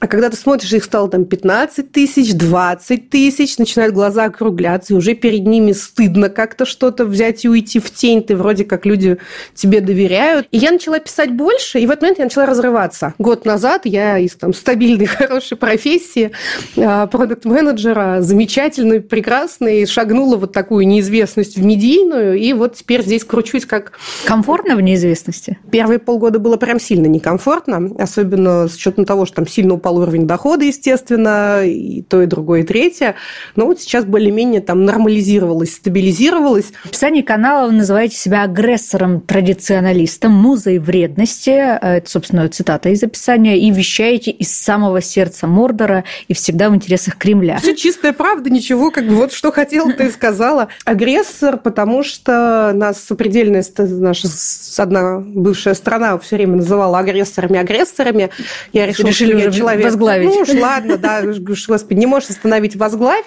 А 0.00 0.06
когда 0.06 0.30
ты 0.30 0.36
смотришь, 0.36 0.72
их 0.72 0.84
стало 0.84 1.08
там 1.08 1.24
15 1.24 1.90
тысяч, 1.90 2.34
20 2.34 3.10
тысяч, 3.10 3.58
начинают 3.58 3.94
глаза 3.94 4.24
округляться, 4.24 4.94
и 4.94 4.96
уже 4.96 5.14
перед 5.14 5.46
ними 5.46 5.72
стыдно 5.72 6.28
как-то 6.28 6.64
что-то 6.64 7.04
взять 7.04 7.44
и 7.44 7.48
уйти 7.48 7.80
в 7.80 7.90
тень. 7.90 8.22
Ты 8.22 8.36
вроде 8.36 8.64
как 8.64 8.86
люди 8.86 9.18
тебе 9.54 9.80
доверяют. 9.80 10.46
И 10.52 10.58
я 10.58 10.70
начала 10.70 11.00
писать 11.00 11.32
больше, 11.32 11.80
и 11.80 11.86
в 11.86 11.90
этот 11.90 12.02
момент 12.02 12.18
я 12.18 12.24
начала 12.24 12.46
разрываться. 12.46 13.14
Год 13.18 13.44
назад 13.44 13.82
я 13.86 14.18
из 14.18 14.34
там 14.36 14.54
стабильной, 14.54 15.06
хорошей 15.06 15.56
профессии 15.56 16.30
а, 16.76 17.06
продукт-менеджера, 17.06 18.18
замечательной, 18.20 19.00
прекрасной, 19.00 19.84
шагнула 19.86 20.36
вот 20.36 20.52
такую 20.52 20.86
неизвестность 20.86 21.56
в 21.56 21.64
медийную, 21.64 22.38
и 22.38 22.52
вот 22.52 22.76
теперь 22.76 23.02
здесь 23.02 23.24
кручусь 23.24 23.66
как... 23.66 23.92
Комфортно 24.26 24.76
в 24.76 24.80
неизвестности? 24.80 25.58
Первые 25.72 25.98
полгода 25.98 26.38
было 26.38 26.56
прям 26.56 26.78
сильно 26.78 27.06
некомфортно, 27.06 27.90
особенно 27.98 28.68
с 28.68 28.76
учетом 28.76 29.04
того, 29.04 29.26
что 29.26 29.36
там 29.36 29.48
сильно 29.48 29.74
упал 29.74 29.87
упал 29.88 29.98
уровень 29.98 30.26
дохода, 30.26 30.64
естественно, 30.64 31.64
и 31.64 32.02
то, 32.02 32.22
и 32.22 32.26
другое, 32.26 32.60
и 32.60 32.64
третье. 32.64 33.14
Но 33.56 33.66
вот 33.66 33.80
сейчас 33.80 34.04
более-менее 34.04 34.60
там 34.60 34.84
нормализировалось, 34.84 35.74
стабилизировалось. 35.74 36.66
В 36.84 36.86
описании 36.86 37.22
канала 37.22 37.68
вы 37.68 37.72
называете 37.72 38.16
себя 38.16 38.42
агрессором-традиционалистом, 38.42 40.32
музой 40.32 40.78
вредности, 40.78 41.50
это, 41.50 42.08
собственно, 42.08 42.48
цитата 42.48 42.90
из 42.90 43.02
описания, 43.02 43.58
и 43.58 43.70
вещаете 43.70 44.30
из 44.30 44.54
самого 44.54 45.00
сердца 45.00 45.46
Мордора 45.46 46.04
и 46.28 46.34
всегда 46.34 46.68
в 46.68 46.74
интересах 46.74 47.16
Кремля. 47.16 47.58
Все 47.58 47.74
чистая 47.74 48.12
правда, 48.12 48.50
ничего, 48.50 48.90
как 48.90 49.06
бы 49.06 49.14
вот 49.14 49.32
что 49.32 49.52
хотела, 49.52 49.92
ты 49.92 50.10
сказала. 50.10 50.68
Агрессор, 50.84 51.56
потому 51.56 52.02
что 52.02 52.72
нас 52.74 53.02
сопредельная 53.02 53.64
наша 53.78 54.28
одна 54.76 55.18
бывшая 55.18 55.74
страна 55.74 56.18
все 56.18 56.36
время 56.36 56.56
называла 56.56 56.98
агрессорами-агрессорами. 56.98 58.30
Я 58.72 58.86
решила, 58.86 59.08
Решили 59.08 59.32
что 59.32 59.38
я 59.38 59.50
человек 59.50 59.77
человек. 59.78 59.92
Возглавить. 59.92 60.28
Ну 60.28 60.40
уж 60.40 60.48
ладно, 60.60 60.96
да, 60.98 61.22
господи, 61.22 61.98
не 61.98 62.06
можешь 62.06 62.30
остановить 62.30 62.76
возглавь. 62.76 63.24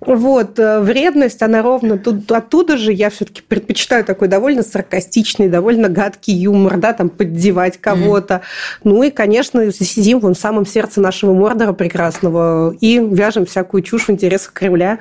Вот, 0.00 0.58
э, 0.58 0.80
вредность, 0.80 1.42
она 1.42 1.62
ровно 1.62 1.98
тут, 1.98 2.30
оттуда 2.30 2.76
же 2.76 2.92
я 2.92 3.10
все-таки 3.10 3.42
предпочитаю 3.42 4.04
такой 4.04 4.28
довольно 4.28 4.62
саркастичный, 4.62 5.48
довольно 5.48 5.88
гадкий 5.88 6.34
юмор, 6.34 6.78
да, 6.78 6.92
там 6.92 7.08
поддевать 7.08 7.78
кого-то. 7.80 8.42
Ну 8.82 9.02
и, 9.02 9.10
конечно, 9.10 9.70
сидим 9.72 10.20
в 10.20 10.34
самом 10.34 10.66
сердце 10.66 11.00
нашего 11.00 11.34
Мордора 11.34 11.72
прекрасного 11.72 12.74
и 12.80 12.98
вяжем 12.98 13.46
всякую 13.46 13.82
чушь 13.82 14.06
в 14.06 14.10
интересах 14.10 14.52
Кремля. 14.52 14.98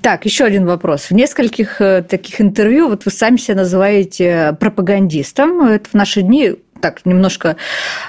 Так, 0.00 0.24
еще 0.24 0.44
один 0.44 0.66
вопрос. 0.66 1.10
В 1.10 1.12
нескольких 1.12 1.80
э, 1.80 2.02
таких 2.02 2.40
интервью 2.40 2.88
вот 2.88 3.04
вы 3.04 3.10
сами 3.10 3.36
себя 3.36 3.56
называете 3.56 4.56
пропагандистом. 4.60 5.62
Это 5.62 5.88
в 5.88 5.94
наши 5.94 6.22
дни 6.22 6.56
так 6.80 7.04
немножко 7.04 7.56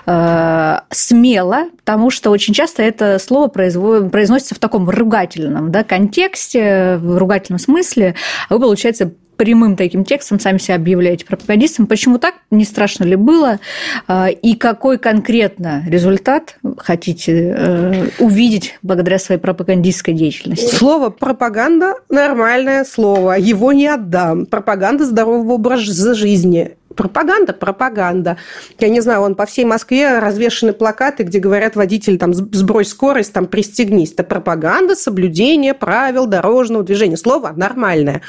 э, 0.05 0.77
смело, 0.89 1.65
потому 1.77 2.09
что 2.09 2.31
очень 2.31 2.53
часто 2.53 2.83
это 2.83 3.19
слово 3.19 3.47
произносится 3.47 4.55
в 4.55 4.59
таком 4.59 4.89
ругательном 4.89 5.71
да, 5.71 5.83
контексте, 5.83 6.97
в 6.97 7.17
ругательном 7.17 7.59
смысле, 7.59 8.15
а 8.49 8.53
вы, 8.55 8.59
получается, 8.61 9.11
прямым 9.41 9.75
таким 9.75 10.05
текстом 10.05 10.39
сами 10.39 10.59
себя 10.59 10.75
объявляете 10.75 11.25
пропагандистом. 11.25 11.87
Почему 11.87 12.19
так? 12.19 12.35
Не 12.51 12.63
страшно 12.63 13.05
ли 13.05 13.15
было? 13.15 13.59
Э, 14.07 14.27
и 14.29 14.55
какой 14.55 14.99
конкретно 14.99 15.83
результат 15.87 16.57
хотите 16.77 17.55
э, 17.57 18.09
увидеть 18.19 18.77
благодаря 18.83 19.17
своей 19.17 19.41
пропагандистской 19.41 20.13
деятельности? 20.13 20.75
Слово 20.75 21.09
пропаганда– 21.09 21.95
нормальное 22.09 22.85
слово. 22.85 23.31
Его 23.39 23.73
не 23.73 23.87
отдам. 23.87 24.45
Пропаганда 24.45 25.05
здорового 25.05 25.53
образа 25.53 26.13
жизни 26.13 26.75
пропаганда, 26.95 27.53
пропаганда. 27.53 28.37
Я 28.79 28.89
не 28.89 29.01
знаю, 29.01 29.21
он 29.21 29.35
по 29.35 29.45
всей 29.45 29.65
Москве 29.65 30.19
развешаны 30.19 30.73
плакаты, 30.73 31.23
где 31.23 31.39
говорят 31.39 31.75
водитель, 31.75 32.17
там, 32.17 32.33
сбрось 32.33 32.89
скорость, 32.89 33.33
там, 33.33 33.47
пристегнись. 33.47 34.13
Это 34.13 34.23
пропаганда, 34.23 34.95
соблюдение 34.95 35.73
правил 35.73 36.25
дорожного 36.25 36.83
движения. 36.83 37.17
Слово 37.17 37.53
нормальное. 37.55 38.21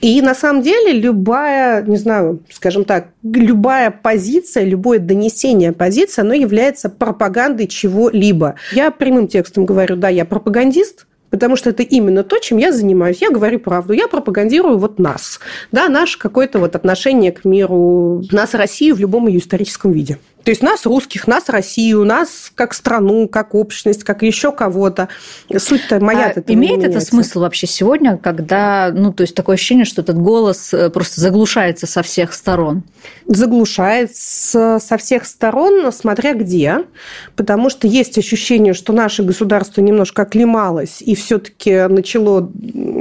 И 0.00 0.22
на 0.22 0.34
самом 0.34 0.62
деле 0.62 0.92
любая, 0.92 1.82
не 1.82 1.98
знаю, 1.98 2.40
скажем 2.50 2.84
так, 2.84 3.08
любая 3.22 3.90
позиция, 3.90 4.64
любое 4.64 4.98
донесение 4.98 5.72
позиции, 5.72 6.22
оно 6.22 6.32
является 6.32 6.88
пропагандой 6.88 7.66
чего-либо. 7.66 8.54
Я 8.72 8.90
прямым 8.90 9.28
текстом 9.28 9.66
говорю, 9.66 9.96
да, 9.96 10.08
я 10.08 10.24
пропагандист, 10.24 11.06
потому 11.30 11.56
что 11.56 11.70
это 11.70 11.82
именно 11.82 12.22
то, 12.22 12.38
чем 12.38 12.58
я 12.58 12.72
занимаюсь. 12.72 13.22
Я 13.22 13.30
говорю 13.30 13.58
правду, 13.58 13.92
я 13.92 14.08
пропагандирую 14.08 14.78
вот 14.78 14.98
нас, 14.98 15.40
да, 15.72 15.88
наше 15.88 16.18
какое-то 16.18 16.58
вот 16.58 16.76
отношение 16.76 17.32
к 17.32 17.44
миру, 17.44 18.22
нас, 18.30 18.54
Россию 18.54 18.96
в 18.96 19.00
любом 19.00 19.28
ее 19.28 19.38
историческом 19.38 19.92
виде. 19.92 20.18
То 20.44 20.50
есть 20.50 20.62
нас, 20.62 20.86
русских, 20.86 21.26
нас, 21.26 21.48
Россию, 21.48 22.04
нас 22.04 22.50
как 22.54 22.74
страну, 22.74 23.28
как 23.28 23.54
общность, 23.54 24.04
как 24.04 24.22
еще 24.22 24.52
кого-то. 24.52 25.08
Суть-то 25.54 26.00
моя 26.00 26.32
а 26.34 26.40
Имеет 26.46 26.82
это 26.82 27.00
смысл 27.00 27.40
вообще 27.40 27.66
сегодня, 27.66 28.16
когда, 28.16 28.90
ну, 28.92 29.12
то 29.12 29.22
есть 29.22 29.34
такое 29.34 29.54
ощущение, 29.54 29.84
что 29.84 30.02
этот 30.02 30.18
голос 30.18 30.72
э, 30.72 30.90
просто 30.90 31.20
заглушается 31.20 31.86
со 31.86 32.02
всех 32.02 32.32
сторон? 32.32 32.84
Заглушается 33.26 34.78
со 34.80 34.96
всех 34.96 35.26
сторон, 35.26 35.92
смотря 35.92 36.34
где, 36.34 36.84
потому 37.36 37.70
что 37.70 37.86
есть 37.86 38.16
ощущение, 38.18 38.74
что 38.74 38.92
наше 38.92 39.22
государство 39.22 39.80
немножко 39.80 40.22
оклемалось 40.22 41.02
и 41.02 41.14
все-таки 41.14 41.86
начало 41.88 42.50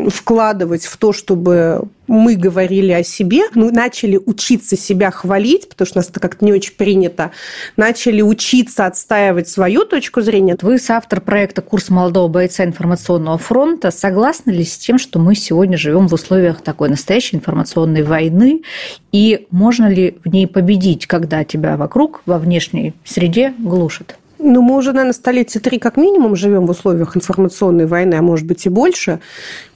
вкладывать 0.10 0.86
в 0.86 0.98
то, 0.98 1.13
чтобы 1.13 1.84
мы 2.09 2.35
говорили 2.35 2.91
о 2.91 3.03
себе, 3.03 3.43
мы 3.53 3.71
начали 3.71 4.19
учиться 4.23 4.75
себя 4.75 5.11
хвалить, 5.11 5.69
потому 5.69 5.85
что 5.85 5.99
у 5.99 6.01
нас 6.01 6.09
это 6.09 6.19
как-то 6.19 6.43
не 6.43 6.51
очень 6.51 6.73
принято, 6.73 7.31
начали 7.77 8.21
учиться 8.21 8.85
отстаивать 8.87 9.47
свою 9.47 9.85
точку 9.85 10.21
зрения. 10.21 10.57
Вы 10.61 10.79
соавтор 10.79 11.21
проекта 11.21 11.61
«Курс 11.61 11.89
молодого 11.89 12.27
бойца 12.27 12.65
информационного 12.65 13.37
фронта». 13.37 13.91
Согласны 13.91 14.51
ли 14.51 14.65
с 14.65 14.77
тем, 14.77 14.97
что 14.97 15.19
мы 15.19 15.35
сегодня 15.35 15.77
живем 15.77 16.07
в 16.07 16.13
условиях 16.13 16.61
такой 16.61 16.89
настоящей 16.89 17.37
информационной 17.37 18.03
войны? 18.03 18.63
И 19.11 19.47
можно 19.51 19.87
ли 19.87 20.17
в 20.25 20.29
ней 20.29 20.47
победить, 20.47 21.05
когда 21.05 21.43
тебя 21.43 21.77
вокруг 21.77 22.21
во 22.25 22.39
внешней 22.39 22.93
среде 23.05 23.53
глушат? 23.59 24.17
Ну, 24.41 24.61
мы 24.61 24.77
уже, 24.77 24.93
наверное, 24.93 25.13
столетия 25.13 25.59
три 25.59 25.79
как 25.79 25.97
минимум 25.97 26.37
живем 26.37 26.65
в 26.65 26.69
условиях 26.69 27.17
информационной 27.17 27.85
войны, 27.85 28.15
а 28.15 28.21
может 28.21 28.47
быть 28.47 28.65
и 28.65 28.69
больше. 28.69 29.19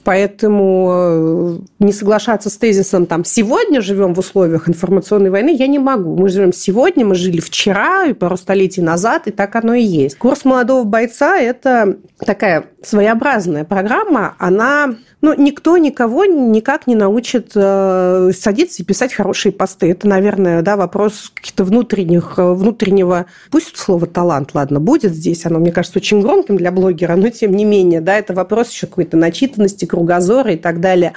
Поэтому 0.04 0.90
э, 0.92 1.58
не 1.78 1.92
соглашаться 1.92 2.50
с 2.50 2.56
тезисом 2.56 3.06
там 3.06 3.24
«сегодня 3.24 3.80
живем 3.80 4.14
в 4.14 4.18
условиях 4.18 4.68
информационной 4.68 5.30
войны» 5.30 5.54
я 5.56 5.66
не 5.66 5.78
могу. 5.78 6.14
Мы 6.16 6.28
живем 6.28 6.52
сегодня, 6.52 7.06
мы 7.06 7.14
жили 7.14 7.40
вчера 7.40 8.04
и 8.04 8.12
пару 8.12 8.36
столетий 8.36 8.82
назад, 8.82 9.26
и 9.26 9.30
так 9.30 9.56
оно 9.56 9.74
и 9.74 9.82
есть. 9.82 10.18
Курс 10.18 10.44
молодого 10.44 10.84
бойца– 10.84 11.38
это 11.40 11.96
такая 12.18 12.66
своеобразная 12.82 13.64
программа. 13.64 14.34
Она 14.38 14.94
ну, 15.24 15.34
никто 15.38 15.78
никого 15.78 16.26
никак 16.26 16.86
не 16.86 16.94
научит 16.94 17.52
э, 17.54 18.30
садиться 18.38 18.82
и 18.82 18.84
писать 18.84 19.14
хорошие 19.14 19.52
посты. 19.52 19.90
Это, 19.90 20.06
наверное, 20.06 20.60
да, 20.60 20.76
вопрос 20.76 21.32
каких-то 21.34 21.64
внутренних, 21.64 22.34
э, 22.36 22.52
внутреннего... 22.52 23.24
Пусть 23.50 23.74
слово 23.78 24.06
«талант», 24.06 24.50
ладно, 24.52 24.80
будет 24.80 25.14
здесь. 25.14 25.46
Оно, 25.46 25.60
мне 25.60 25.72
кажется, 25.72 25.98
очень 25.98 26.20
громким 26.20 26.58
для 26.58 26.70
блогера, 26.70 27.16
но 27.16 27.30
тем 27.30 27.52
не 27.52 27.64
менее, 27.64 28.02
да, 28.02 28.18
это 28.18 28.34
вопрос 28.34 28.68
еще 28.68 28.86
какой-то 28.86 29.16
начитанности, 29.16 29.86
кругозора 29.94 30.52
и 30.52 30.56
так 30.56 30.80
далее. 30.80 31.12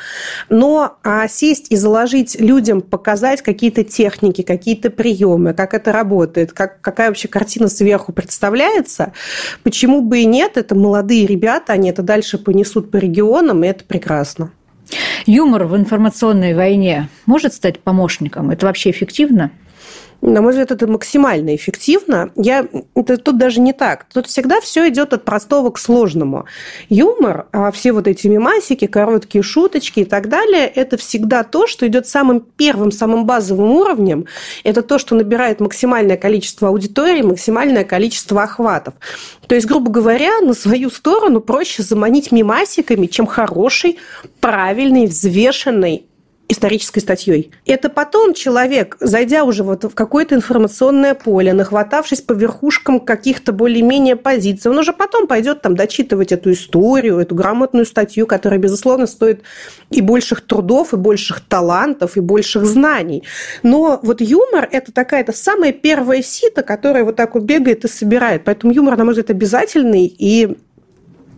Но 0.49 0.97
а 1.03 1.27
сесть 1.27 1.67
и 1.71 1.75
заложить 1.75 2.39
людям, 2.39 2.81
показать 2.81 3.41
какие-то 3.41 3.83
техники, 3.83 4.43
какие-то 4.43 4.91
приемы, 4.91 5.53
как 5.53 5.73
это 5.73 5.91
работает, 5.91 6.53
как, 6.53 6.79
какая 6.81 7.07
вообще 7.07 7.27
картина 7.27 7.69
сверху 7.69 8.13
представляется, 8.13 9.13
почему 9.63 10.01
бы 10.01 10.19
и 10.19 10.25
нет, 10.25 10.57
это 10.57 10.75
молодые 10.75 11.25
ребята, 11.25 11.73
они 11.73 11.89
это 11.89 12.03
дальше 12.03 12.37
понесут 12.37 12.91
по 12.91 12.97
регионам, 12.97 13.63
и 13.63 13.67
это 13.67 13.83
прекрасно. 13.83 14.51
Юмор 15.25 15.65
в 15.65 15.75
информационной 15.75 16.53
войне 16.53 17.09
может 17.25 17.53
стать 17.53 17.79
помощником? 17.79 18.51
Это 18.51 18.67
вообще 18.67 18.91
эффективно? 18.91 19.51
На 20.21 20.41
мой 20.41 20.51
взгляд, 20.51 20.71
это 20.71 20.87
максимально 20.87 21.55
эффективно. 21.55 22.31
Я, 22.35 22.65
это, 22.95 23.17
тут 23.17 23.37
даже 23.37 23.61
не 23.61 23.71
так. 23.71 24.05
Тут 24.11 24.27
всегда 24.27 24.59
все 24.61 24.89
идет 24.89 25.13
от 25.13 25.23
простого 25.25 25.69
к 25.69 25.77
сложному. 25.77 26.45
Юмор, 26.89 27.47
а 27.51 27.71
все 27.71 27.91
вот 27.91 28.07
эти 28.07 28.27
мемасики, 28.27 28.87
короткие 28.87 29.43
шуточки 29.43 30.01
и 30.01 30.05
так 30.05 30.27
далее, 30.27 30.65
это 30.67 30.97
всегда 30.97 31.43
то, 31.43 31.67
что 31.67 31.87
идет 31.87 32.07
самым 32.07 32.41
первым, 32.41 32.91
самым 32.91 33.25
базовым 33.25 33.71
уровнем. 33.71 34.25
Это 34.63 34.81
то, 34.81 34.97
что 34.97 35.15
набирает 35.15 35.59
максимальное 35.59 36.17
количество 36.17 36.69
аудитории, 36.69 37.21
максимальное 37.21 37.83
количество 37.83 38.41
охватов. 38.41 38.95
То 39.47 39.53
есть, 39.53 39.67
грубо 39.67 39.91
говоря, 39.91 40.41
на 40.41 40.53
свою 40.53 40.89
сторону 40.89 41.41
проще 41.41 41.83
заманить 41.83 42.31
мемасиками, 42.31 43.05
чем 43.05 43.27
хороший, 43.27 43.99
правильный, 44.39 45.05
взвешенный 45.05 46.07
исторической 46.49 46.99
статьей. 46.99 47.51
Это 47.65 47.89
потом 47.89 48.33
человек, 48.33 48.97
зайдя 48.99 49.43
уже 49.43 49.63
вот 49.63 49.83
в 49.83 49.93
какое-то 49.93 50.35
информационное 50.35 51.13
поле, 51.13 51.53
нахватавшись 51.53 52.21
по 52.21 52.33
верхушкам 52.33 52.99
каких-то 52.99 53.51
более-менее 53.51 54.15
позиций, 54.15 54.71
он 54.71 54.77
уже 54.77 54.93
потом 54.93 55.27
пойдет 55.27 55.61
там 55.61 55.75
дочитывать 55.75 56.31
эту 56.31 56.53
историю, 56.53 57.19
эту 57.19 57.35
грамотную 57.35 57.85
статью, 57.85 58.27
которая, 58.27 58.59
безусловно, 58.59 59.07
стоит 59.07 59.43
и 59.89 60.01
больших 60.01 60.41
трудов, 60.41 60.93
и 60.93 60.97
больших 60.97 61.41
талантов, 61.41 62.17
и 62.17 62.21
больших 62.21 62.65
знаний. 62.65 63.23
Но 63.63 63.99
вот 64.01 64.21
юмор– 64.21 64.67
это 64.71 64.91
такая-то 64.91 65.33
самая 65.33 65.73
первая 65.73 66.21
сита, 66.21 66.63
которая 66.63 67.03
вот 67.03 67.15
так 67.15 67.35
вот 67.35 67.43
бегает 67.43 67.85
и 67.85 67.87
собирает. 67.87 68.43
Поэтому 68.45 68.73
юмор, 68.73 68.97
на 68.97 69.03
мой 69.03 69.13
взгляд, 69.13 69.29
обязательный 69.29 70.05
и 70.05 70.57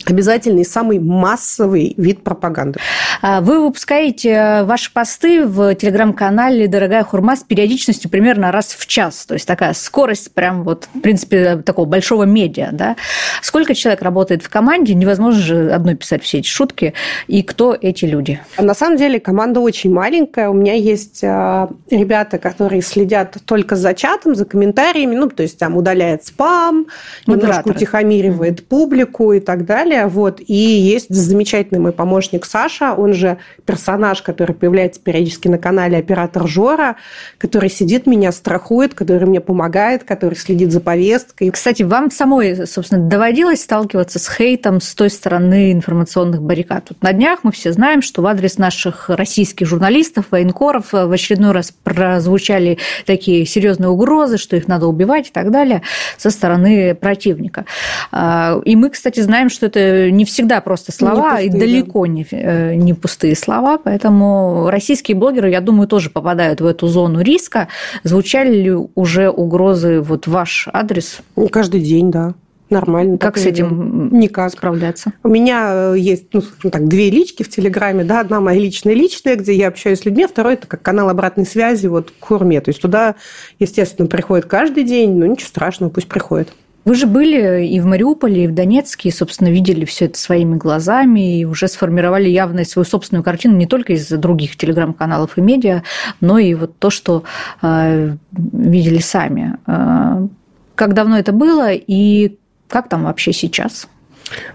обязательный 0.06 0.66
самый 0.66 1.00
массовый 1.00 1.94
вид 1.98 2.24
пропаганды. 2.24 2.80
А 3.22 3.42
вы 3.42 3.66
выпускаете 3.66 4.30
э, 4.30 4.64
ваши 4.64 4.92
посты 4.94 5.46
в 5.46 5.76
телеграм-канале 5.76 6.68
«Дорогая 6.68 7.04
хурма» 7.04 7.36
с 7.36 7.44
периодичностью 7.44 8.10
примерно 8.10 8.52
раз 8.52 8.76
в 8.78 8.88
час. 8.88 9.26
То 9.26 9.34
есть 9.34 9.48
такая 9.48 9.74
скорость 9.74 10.34
прям 10.34 10.64
вот, 10.64 10.88
в 10.94 11.02
принципе, 11.02 11.58
такого 11.58 11.86
большого 11.86 12.24
медиа. 12.24 12.70
Да? 12.72 12.96
Сколько 13.42 13.76
человек 13.76 14.02
работает 14.02 14.44
в 14.44 14.50
команде? 14.50 14.94
Невозможно 14.94 15.40
же 15.40 15.72
одной 15.72 15.96
писать 15.96 16.24
все 16.24 16.40
эти 16.40 16.48
шутки. 16.48 16.94
И 17.28 17.44
кто 17.44 17.78
эти 17.80 18.06
люди? 18.06 18.40
На 18.58 18.74
самом 18.74 18.98
деле 18.98 19.20
команда 19.20 19.60
очень 19.60 19.94
маленькая. 19.94 20.50
У 20.50 20.54
меня 20.54 20.74
есть 20.74 21.24
э, 21.24 21.68
ребята, 21.92 22.38
которые 22.38 22.82
следят 22.82 23.38
только 23.46 23.76
за 23.76 23.94
чатом, 23.94 24.36
за 24.36 24.46
комментариями. 24.46 25.16
Ну, 25.16 25.30
то 25.30 25.44
есть 25.44 25.60
там 25.60 25.76
удаляет 25.76 26.26
спам, 26.26 26.88
немножко 27.28 27.70
утихомиривает 27.70 28.62
mm-hmm. 28.62 28.66
публику 28.68 29.34
и 29.34 29.40
так 29.40 29.66
далее 29.66 29.89
далее. 29.90 30.08
Вот. 30.08 30.40
И 30.46 30.54
есть 30.54 31.14
замечательный 31.14 31.80
мой 31.80 31.92
помощник 31.92 32.46
Саша, 32.46 32.94
он 32.94 33.14
же 33.14 33.38
персонаж, 33.66 34.22
который 34.22 34.56
появляется 34.56 35.02
периодически 35.02 35.48
на 35.48 35.58
канале 35.58 35.98
«Оператор 35.98 36.48
Жора», 36.48 36.96
который 37.38 37.70
сидит, 37.70 38.06
меня 38.06 38.32
страхует, 38.32 38.94
который 38.94 39.28
мне 39.28 39.42
помогает, 39.42 40.04
который 40.04 40.36
следит 40.36 40.72
за 40.72 40.80
повесткой. 40.80 41.52
Кстати, 41.52 41.84
вам 41.84 42.12
самой, 42.12 42.68
собственно, 42.68 43.08
доводилось 43.08 43.64
сталкиваться 43.64 44.20
с 44.20 44.30
хейтом 44.30 44.82
с 44.82 44.94
той 44.94 45.10
стороны 45.10 45.72
информационных 45.72 46.42
баррикад? 46.42 46.86
Тут 46.86 47.02
на 47.04 47.14
днях 47.14 47.40
мы 47.44 47.52
все 47.52 47.72
знаем, 47.72 48.02
что 48.02 48.22
в 48.22 48.28
адрес 48.28 48.58
наших 48.58 49.10
российских 49.10 49.68
журналистов, 49.68 50.26
военкоров 50.32 50.92
в 50.92 51.12
очередной 51.12 51.52
раз 51.52 51.74
прозвучали 51.84 52.78
такие 53.06 53.46
серьезные 53.46 53.90
угрозы, 53.90 54.38
что 54.38 54.56
их 54.56 54.68
надо 54.68 54.88
убивать 54.88 55.30
и 55.30 55.32
так 55.32 55.52
далее 55.52 55.82
со 56.18 56.30
стороны 56.30 56.96
противника. 56.96 57.66
А, 58.12 58.60
и 58.66 58.76
мы, 58.76 58.90
кстати, 58.90 59.20
знаем, 59.20 59.50
что 59.50 59.66
это 59.66 59.79
не 60.12 60.26
всегда 60.26 60.62
просто 60.62 60.92
слова, 60.92 61.42
не 61.42 61.48
пустые, 61.48 61.48
и 61.48 61.50
далеко 61.50 62.06
да. 62.06 62.12
не, 62.12 62.28
э, 62.32 62.74
не 62.76 62.94
пустые 62.94 63.36
слова, 63.36 63.78
поэтому 63.78 64.70
российские 64.70 65.16
блогеры, 65.16 65.50
я 65.50 65.62
думаю, 65.62 65.88
тоже 65.88 66.10
попадают 66.10 66.62
в 66.62 66.66
эту 66.66 66.88
зону 66.88 67.22
риска. 67.22 67.68
Звучали 68.04 68.56
ли 68.56 68.72
уже 68.96 69.30
угрозы 69.30 70.02
вот 70.02 70.28
ваш 70.28 70.68
адрес? 70.72 71.20
Ну, 71.36 71.48
каждый 71.50 71.82
день, 71.82 72.12
да 72.12 72.34
нормально. 72.70 73.18
Как 73.18 73.38
с 73.38 73.46
этим 73.46 74.10
никак 74.12 74.52
справляться? 74.52 75.14
У 75.24 75.30
меня 75.30 75.94
э, 75.94 75.96
есть, 75.98 76.34
ну, 76.34 76.42
так, 76.70 76.88
две 76.88 77.10
лички 77.10 77.44
в 77.44 77.50
Телеграме, 77.50 78.04
да, 78.04 78.20
одна 78.20 78.40
моя 78.40 78.60
личная 78.60 78.94
личная, 78.94 79.36
где 79.36 79.54
я 79.54 79.68
общаюсь 79.68 80.00
с 80.00 80.06
людьми, 80.06 80.24
а 80.24 80.28
второй 80.28 80.54
это 80.54 80.68
как 80.68 80.82
канал 80.82 81.10
обратной 81.10 81.46
связи 81.46 81.88
вот 81.88 82.12
к 82.12 82.24
Хурме. 82.24 82.62
То 82.62 82.70
есть 82.70 82.82
туда, 82.82 83.16
естественно, 83.60 84.08
приходит 84.08 84.46
каждый 84.46 84.84
день, 84.84 85.16
но 85.16 85.26
ничего 85.26 85.48
страшного, 85.48 85.90
пусть 85.90 86.08
приходит. 86.08 86.50
Вы 86.90 86.96
же 86.96 87.06
были 87.06 87.68
и 87.68 87.80
в 87.82 87.86
Мариуполе, 87.86 88.46
и 88.46 88.48
в 88.48 88.56
Донецке, 88.56 89.10
и, 89.10 89.12
собственно, 89.12 89.50
видели 89.50 89.86
все 89.86 90.06
это 90.06 90.18
своими 90.18 90.56
глазами, 90.56 91.40
и 91.40 91.46
уже 91.46 91.68
сформировали 91.68 92.30
явно 92.30 92.66
свою 92.66 92.84
собственную 92.84 93.24
картину 93.24 93.56
не 93.58 93.68
только 93.68 93.94
из 93.94 94.10
других 94.10 94.58
телеграм-каналов 94.58 95.38
и 95.38 95.42
медиа, 95.42 95.84
но 96.20 96.40
и 96.40 96.56
вот 96.56 96.80
то, 96.80 96.90
что 96.90 97.26
э, 97.62 98.16
видели 98.32 98.98
сами. 98.98 99.58
Э, 99.68 100.28
как 100.74 100.96
давно 100.96 101.20
это 101.20 101.32
было 101.32 101.72
и 101.74 102.40
как 102.68 102.90
там 102.90 103.04
вообще 103.04 103.34
сейчас? 103.34 103.88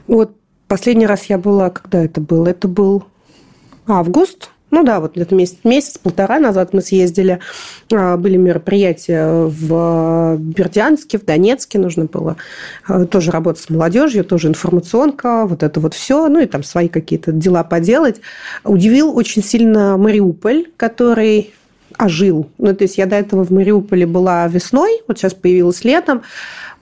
Вот 0.09 0.37
последний 0.67 1.07
раз 1.07 1.27
я 1.27 1.39
была, 1.39 1.71
когда 1.71 2.03
это 2.03 2.21
было? 2.21 2.49
Это 2.49 2.67
был 2.67 3.05
август 3.87 4.51
ну 4.75 4.83
да, 4.83 5.01
вот 5.01 5.15
где-то 5.15 5.35
месяц, 5.35 5.59
месяц-полтора 5.65 6.39
назад 6.39 6.73
мы 6.73 6.81
съездили, 6.81 7.41
а, 7.93 8.17
были 8.17 8.37
мероприятия 8.37 9.27
в 9.27 10.37
Бердянске, 10.39 11.19
в 11.19 11.25
Донецке, 11.25 11.79
нужно 11.79 12.07
было 12.07 12.37
а, 12.87 13.05
тоже 13.07 13.31
работать 13.31 13.63
с 13.63 13.71
молодежью, 13.71 14.25
тоже 14.25 14.49
информационка, 14.49 15.47
вот 15.47 15.63
это 15.63 15.81
вот 15.81 15.95
все, 15.95 16.29
ну 16.29 16.41
и 16.41 16.47
там 16.47 16.63
свои 16.63 16.89
какие-то 16.89 17.33
дела 17.33 17.65
поделать. 17.65 18.21
Удивил 18.65 19.17
очень 19.17 19.43
сильно 19.43 19.97
Мариуполь, 19.97 20.67
который 20.77 21.55
ожил. 21.97 22.51
Ну, 22.59 22.75
то 22.75 22.85
есть 22.85 22.99
я 22.99 23.07
до 23.07 23.17
этого 23.17 23.45
в 23.45 23.51
Мариуполе 23.51 24.07
была 24.07 24.49
весной, 24.49 25.03
вот 25.07 25.19
сейчас 25.19 25.35
появилась 25.35 25.85
летом, 25.85 26.23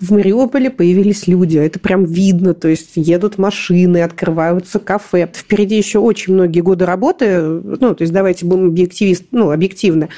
в 0.02 0.10
Мариуполе 0.10 0.68
появились 0.68 1.28
люди. 1.28 1.58
Это 1.58 1.78
прям 1.78 2.04
видно. 2.04 2.54
То 2.54 2.66
есть 2.66 2.92
едут 2.96 3.38
машины, 3.38 4.02
открываются 4.02 4.80
кафе. 4.80 5.30
Впереди 5.32 5.76
еще 5.76 6.00
очень 6.00 6.34
многие 6.34 6.60
годы 6.60 6.86
работы. 6.86 7.40
Ну, 7.40 7.94
то 7.94 8.02
есть 8.02 8.12
давайте 8.12 8.44
будем 8.44 8.66
объективист, 8.66 9.26
ну, 9.30 9.52
объективны. 9.52 10.08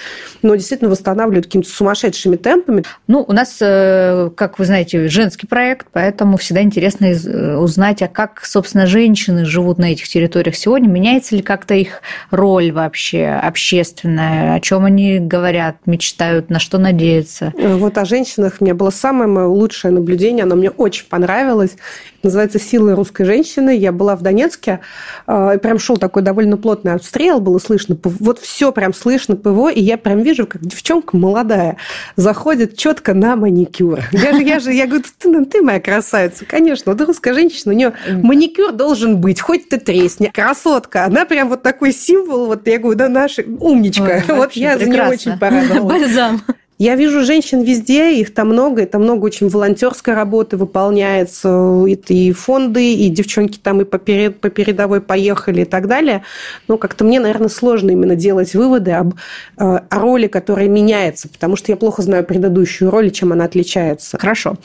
Но 0.41 0.55
действительно 0.55 0.91
восстанавливают 0.91 1.47
какими-то 1.47 1.69
сумасшедшими 1.69 2.37
темпами. 2.37 2.85
Ну, 3.09 3.25
у 3.29 3.33
нас, 3.35 3.59
э, 3.61 4.31
как 4.35 4.59
вы 4.59 4.65
знаете, 4.65 5.09
женский 5.09 5.47
проект, 5.47 5.89
поэтому 5.93 6.39
всегда 6.39 6.63
интересно 6.63 7.05
э, 7.05 7.57
узнать, 7.57 8.01
а 8.01 8.09
как, 8.09 8.43
собственно, 8.47 8.87
женщины 8.87 9.45
живут 9.45 9.77
на 9.77 9.93
этих 9.93 10.09
территориях 10.09 10.57
сегодня. 10.57 10.89
Меняется 10.89 11.37
ли 11.37 11.43
как-то 11.43 11.75
их 11.75 12.01
роль 12.31 12.73
вообще 12.73 13.27
общественная? 13.27 14.55
О 14.55 14.61
чем 14.61 14.87
они 14.87 15.19
говорят, 15.19 15.77
мечтают, 15.85 16.49
на 16.49 16.59
что 16.59 16.79
надеются? 16.79 17.53
Вот 17.59 17.99
о 17.99 18.07
женщинах 18.07 18.57
у 18.61 18.65
меня 18.65 18.75
было 18.75 18.89
самое 18.89 19.29
мое 19.29 19.47
лучшее 19.47 19.74
лучшее 19.75 19.93
наблюдение, 19.93 20.45
оно 20.45 20.55
мне 20.55 20.71
очень 20.71 21.07
понравилось. 21.09 21.77
называется 22.23 22.59
«Силы 22.59 22.95
русской 22.95 23.25
женщины». 23.25 23.77
Я 23.77 23.93
была 23.93 24.17
в 24.17 24.23
Донецке, 24.23 24.81
э, 25.27 25.57
и 25.57 25.59
прям 25.59 25.79
шел 25.79 25.97
такой 25.97 26.23
довольно 26.23 26.57
плотный 26.57 26.93
обстрел, 26.93 27.41
было 27.41 27.59
слышно, 27.59 27.99
вот 28.03 28.39
все 28.39 28.73
прям 28.73 28.95
слышно 28.95 29.37
ПВО, 29.37 29.69
и 29.69 29.83
я 29.83 29.99
прям 29.99 30.23
вижу, 30.23 30.47
как 30.47 30.63
девчонка 30.65 31.17
молодая 31.17 31.77
заходит 32.17 32.79
четко 32.79 33.13
на 33.13 33.37
маникюр. 33.37 34.01
Я 34.13 34.33
же, 34.33 34.43
я 34.43 34.61
же, 34.61 34.73
я 34.73 34.87
говорю, 34.87 35.05
ты, 35.19 35.29
ну, 35.29 35.45
ты 35.45 35.61
моя 35.61 35.81
красавица, 35.81 36.45
конечно. 36.47 36.93
Вот 36.93 37.03
русская 37.03 37.35
женщина, 37.35 37.73
у 37.75 37.77
нее 37.77 37.93
маникюр 38.09 38.73
должен 38.73 39.21
быть, 39.21 39.41
хоть 39.41 39.69
ты 39.69 39.79
тресни. 39.79 40.31
Красотка, 40.33 41.05
она 41.05 41.27
прям 41.27 41.49
вот 41.49 41.63
такой 41.63 41.93
символ, 41.93 42.47
вот 42.47 42.67
я 42.67 42.79
говорю, 42.79 42.97
да, 42.97 43.09
наша 43.09 43.43
умничка. 43.43 44.23
Ой, 44.29 44.37
вот 44.37 44.53
я 44.53 44.79
за 44.79 44.87
нее 44.87 45.03
очень 45.03 45.39
порадовалась. 45.39 46.01
Бальзам. 46.01 46.43
Я 46.77 46.97
вижу 46.97 47.23
женщин 47.23 47.63
везде, 47.63 48.15
их 48.15 48.35
там 48.35 48.49
много, 48.49 48.83
и 48.83 48.87
там 48.87 49.03
много 49.03 49.27
очень 49.27 49.49
волонтерской 49.49 50.13
работы 50.13 50.57
выполняется, 50.57 51.85
и, 51.87 52.33
фонды, 52.33 52.95
и 52.95 53.09
девчонки 53.11 53.59
там 53.63 53.83
и 53.83 53.85
по, 53.85 53.99
перед, 53.99 54.41
по 54.41 54.51
передовой 54.51 55.01
поехали 55.01 55.63
и 55.63 55.65
так 55.65 55.87
далее. 55.87 56.25
Но 56.67 56.77
как-то 56.77 57.05
мне, 57.05 57.21
наверное, 57.21 57.49
сложно 57.49 57.93
именно 57.93 58.17
делать 58.17 58.55
выводы 58.55 58.91
об 58.91 59.15
э, 59.57 59.81
о 59.89 59.99
роли, 60.01 60.27
которая 60.27 60.67
меняется, 60.67 61.29
потому 61.29 61.55
что 61.55 61.71
я 61.71 61.77
плохо 61.77 62.03
знаю 62.03 62.25
предыдущую 62.25 62.91
роль, 62.91 63.13
чем 63.13 63.31
она 63.31 63.45
отличается. 63.45 64.19
Хорошо. 64.19 64.57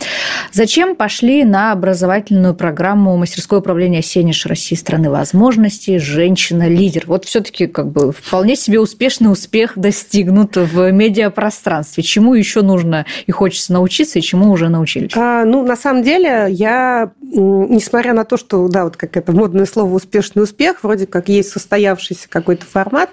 Зачем 0.52 0.96
пошли 0.96 1.44
на 1.44 1.74
образовательную 1.74 2.56
программу 2.56 3.18
мастерское 3.18 3.60
управление 3.60 4.02
«Сенеж 4.02 4.48
России. 4.48 4.76
Страны 4.76 5.12
возможностей. 5.12 6.00
Женщина-лидер»? 6.00 7.04
Вот 7.06 7.26
все-таки 7.26 7.68
как 7.68 7.92
бы 7.92 8.12
вполне 8.12 8.56
себе 8.56 8.80
успешный 8.80 9.32
успех 9.32 9.74
достигнут 9.76 10.58
в 10.58 10.92
медиапространстве 10.92 11.99
детстве? 12.00 12.22
Чему 12.22 12.34
еще 12.34 12.62
нужно 12.62 13.06
и 13.26 13.32
хочется 13.32 13.74
научиться, 13.74 14.20
и 14.20 14.22
чему 14.22 14.52
уже 14.52 14.70
научились? 14.70 15.12
А, 15.16 15.46
ну, 15.46 15.66
на 15.66 15.76
самом 15.76 16.04
деле, 16.04 16.48
я, 16.50 17.12
несмотря 17.32 18.14
на 18.14 18.26
то, 18.26 18.38
что, 18.38 18.68
да, 18.68 18.86
вот 18.86 18.98
как 18.98 19.16
это 19.18 19.32
модное 19.32 19.66
слово 19.66 19.94
«успешный 19.94 20.44
успех», 20.44 20.84
вроде 20.84 21.06
как 21.06 21.30
есть 21.30 21.50
состоявшийся 21.50 22.30
какой-то 22.30 22.66
формат, 22.66 23.10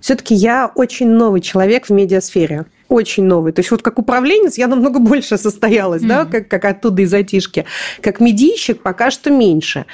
все-таки 0.00 0.34
я 0.34 0.70
очень 0.74 1.10
новый 1.10 1.40
человек 1.40 1.86
в 1.86 1.90
медиасфере 1.90 2.66
очень 2.88 3.24
новый. 3.24 3.52
То 3.52 3.60
есть 3.60 3.70
вот 3.70 3.82
как 3.82 3.98
управленец 3.98 4.58
я 4.58 4.68
намного 4.68 4.98
больше 4.98 5.38
состоялась, 5.38 6.02
mm-hmm. 6.02 6.08
да, 6.08 6.24
как, 6.24 6.48
как 6.48 6.64
оттуда 6.64 7.02
из 7.02 7.12
айтишки. 7.12 7.66
Как 8.00 8.20
медийщик 8.20 8.82
пока 8.82 9.10
что 9.10 9.30
меньше. 9.30 9.86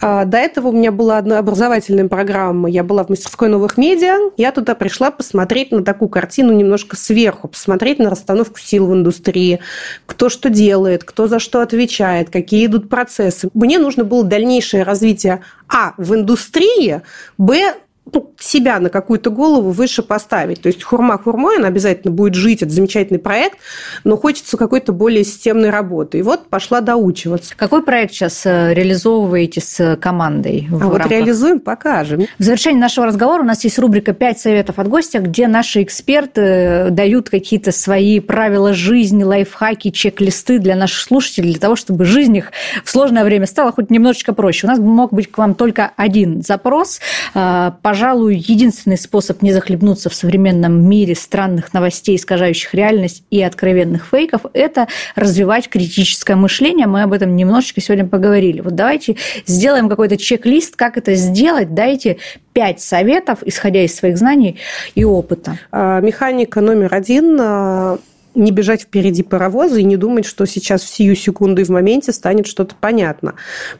А, 0.00 0.24
до 0.24 0.38
этого 0.38 0.68
у 0.68 0.72
меня 0.72 0.92
была 0.92 1.18
одна 1.18 1.38
образовательная 1.38 2.08
программа. 2.08 2.68
Я 2.68 2.84
была 2.84 3.04
в 3.04 3.10
мастерской 3.10 3.48
новых 3.48 3.76
медиа. 3.76 4.32
Я 4.36 4.52
туда 4.52 4.74
пришла 4.74 5.10
посмотреть 5.10 5.70
на 5.70 5.84
такую 5.84 6.08
картину 6.08 6.52
немножко 6.52 6.96
сверху, 6.96 7.48
посмотреть 7.48 7.98
на 7.98 8.10
расстановку 8.10 8.58
сил 8.58 8.86
в 8.86 8.94
индустрии, 8.94 9.60
кто 10.06 10.28
что 10.28 10.50
делает, 10.50 11.04
кто 11.04 11.28
за 11.28 11.38
что 11.38 11.60
отвечает, 11.60 12.30
какие 12.30 12.66
идут 12.66 12.88
процессы. 12.88 13.17
Мне 13.54 13.78
нужно 13.78 14.04
было 14.04 14.24
дальнейшее 14.24 14.82
развитие 14.82 15.42
а, 15.68 15.94
в 15.96 16.14
индустрии, 16.14 17.02
б, 17.36 17.74
ну, 18.12 18.32
себя 18.38 18.78
на 18.80 18.88
какую-то 18.88 19.30
голову 19.30 19.70
выше 19.70 20.02
поставить. 20.02 20.62
То 20.62 20.68
есть 20.68 20.82
хурма 20.82 21.18
хурмой, 21.18 21.58
она 21.58 21.68
обязательно 21.68 22.12
будет 22.12 22.34
жить, 22.34 22.62
это 22.62 22.72
замечательный 22.72 23.18
проект, 23.18 23.58
но 24.04 24.16
хочется 24.16 24.56
какой-то 24.56 24.92
более 24.92 25.24
системной 25.24 25.70
работы. 25.70 26.18
И 26.18 26.22
вот 26.22 26.48
пошла 26.48 26.80
доучиваться. 26.80 27.54
Какой 27.56 27.82
проект 27.82 28.12
сейчас 28.12 28.44
э, 28.46 28.74
реализовываете 28.74 29.60
с 29.60 29.96
командой? 29.96 30.68
а 30.70 30.76
вот 30.76 31.06
реализуем, 31.06 31.60
покажем. 31.60 32.26
В 32.38 32.42
завершении 32.42 32.80
нашего 32.80 33.06
разговора 33.06 33.42
у 33.42 33.46
нас 33.46 33.64
есть 33.64 33.78
рубрика 33.78 34.12
«Пять 34.12 34.40
советов 34.40 34.78
от 34.78 34.88
гостя», 34.88 35.18
где 35.18 35.46
наши 35.48 35.82
эксперты 35.82 36.40
э, 36.40 36.90
дают 36.90 37.30
какие-то 37.30 37.72
свои 37.72 38.20
правила 38.20 38.74
жизни, 38.74 39.24
лайфхаки, 39.24 39.90
чек-листы 39.90 40.58
для 40.58 40.76
наших 40.76 41.00
слушателей, 41.00 41.50
для 41.52 41.60
того, 41.60 41.76
чтобы 41.76 42.04
жизнь 42.04 42.36
их 42.36 42.52
в 42.84 42.90
сложное 42.90 43.24
время 43.24 43.46
стала 43.46 43.72
хоть 43.72 43.90
немножечко 43.90 44.32
проще. 44.32 44.66
У 44.66 44.70
нас 44.70 44.78
мог 44.78 45.12
быть 45.12 45.30
к 45.30 45.38
вам 45.38 45.54
только 45.54 45.92
один 45.96 46.42
запрос. 46.42 47.00
Пожалуйста, 47.34 47.97
пожалуй, 47.98 48.36
единственный 48.36 48.96
способ 48.96 49.42
не 49.42 49.52
захлебнуться 49.52 50.08
в 50.08 50.14
современном 50.14 50.88
мире 50.88 51.16
странных 51.16 51.74
новостей, 51.74 52.14
искажающих 52.14 52.72
реальность 52.72 53.24
и 53.30 53.42
откровенных 53.42 54.06
фейков, 54.06 54.42
это 54.52 54.86
развивать 55.16 55.68
критическое 55.68 56.36
мышление. 56.36 56.86
Мы 56.86 57.02
об 57.02 57.12
этом 57.12 57.34
немножечко 57.34 57.80
сегодня 57.80 58.06
поговорили. 58.06 58.60
Вот 58.60 58.76
давайте 58.76 59.16
сделаем 59.46 59.88
какой-то 59.88 60.16
чек-лист, 60.16 60.76
как 60.76 60.96
это 60.96 61.16
сделать. 61.16 61.74
Дайте 61.74 62.18
пять 62.52 62.80
советов, 62.80 63.40
исходя 63.44 63.82
из 63.82 63.96
своих 63.96 64.16
знаний 64.16 64.60
и 64.94 65.02
опыта. 65.02 65.58
А, 65.72 66.00
механика 66.00 66.60
номер 66.60 66.94
один 66.94 67.36
а, 67.40 67.98
не 68.38 68.52
бежать 68.52 68.82
впереди 68.82 69.22
паровоза 69.22 69.80
и 69.80 69.84
не 69.84 69.96
думать, 69.96 70.24
что 70.24 70.46
сейчас 70.46 70.82
в 70.82 70.88
сию 70.88 71.14
секунду 71.16 71.60
и 71.60 71.64
в 71.64 71.68
моменте 71.68 72.12
станет 72.12 72.46
что-то 72.46 72.74
понятно. 72.80 73.34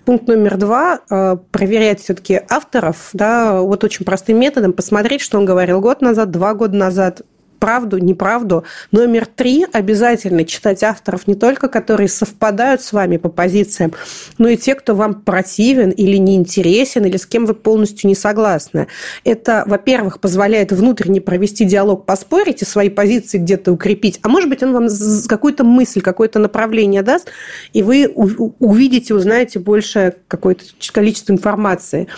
Пункт 0.05 0.27
номер 0.29 0.57
два 0.57 1.01
э,– 1.09 1.37
проверять 1.51 2.03
все-таки 2.03 2.41
авторов, 2.49 3.11
да, 3.13 3.61
вот 3.61 3.85
очень 3.85 4.05
простым 4.05 4.41
методом, 4.41 4.73
посмотреть, 4.73 5.21
что 5.21 5.39
он 5.39 5.45
говорил 5.45 5.81
год 5.81 6.01
назад, 6.01 6.31
два 6.31 6.55
года 6.55 6.77
назад, 6.77 7.23
правду, 7.59 7.99
неправду. 7.99 8.65
Номер 8.93 9.27
три– 9.27 9.67
обязательно 9.73 10.45
читать 10.45 10.83
авторов 10.83 11.27
не 11.27 11.35
только, 11.35 11.69
которые 11.69 12.09
совпадают 12.09 12.83
с 12.83 12.93
вами 12.93 13.17
по 13.17 13.29
позициям, 13.29 13.93
но 14.39 14.49
и 14.49 14.57
те, 14.57 14.75
кто 14.75 14.95
вам 14.95 15.23
противен 15.23 15.91
или 15.91 16.17
неинтересен, 16.17 17.05
или 17.05 17.17
с 17.17 17.27
кем 17.27 17.47
вы 17.47 17.55
полностью 17.55 18.09
не 18.09 18.15
согласны. 18.15 18.89
Это, 19.25 19.65
во-первых, 19.67 20.21
позволяет 20.21 20.73
внутренне 20.73 21.21
провести 21.21 21.65
диалог, 21.65 22.07
поспорить 22.07 22.63
и 22.63 22.65
свои 22.65 22.89
позиции 22.89 23.39
где-то 23.39 23.73
укрепить, 23.73 24.19
а 24.23 24.29
может 24.29 24.49
быть, 24.49 24.63
он 24.63 24.73
вам 24.73 24.89
какую-то 25.29 25.65
мысль, 25.65 26.01
какое-то 26.01 26.39
направление 26.39 27.03
даст, 27.03 27.29
и 27.73 27.83
вы 27.83 28.07
увидите, 28.07 29.15
узнаете 29.15 29.59
больше 29.59 30.15
какое-то 30.29 30.65
количество 30.93 31.33
информации. 31.33 32.09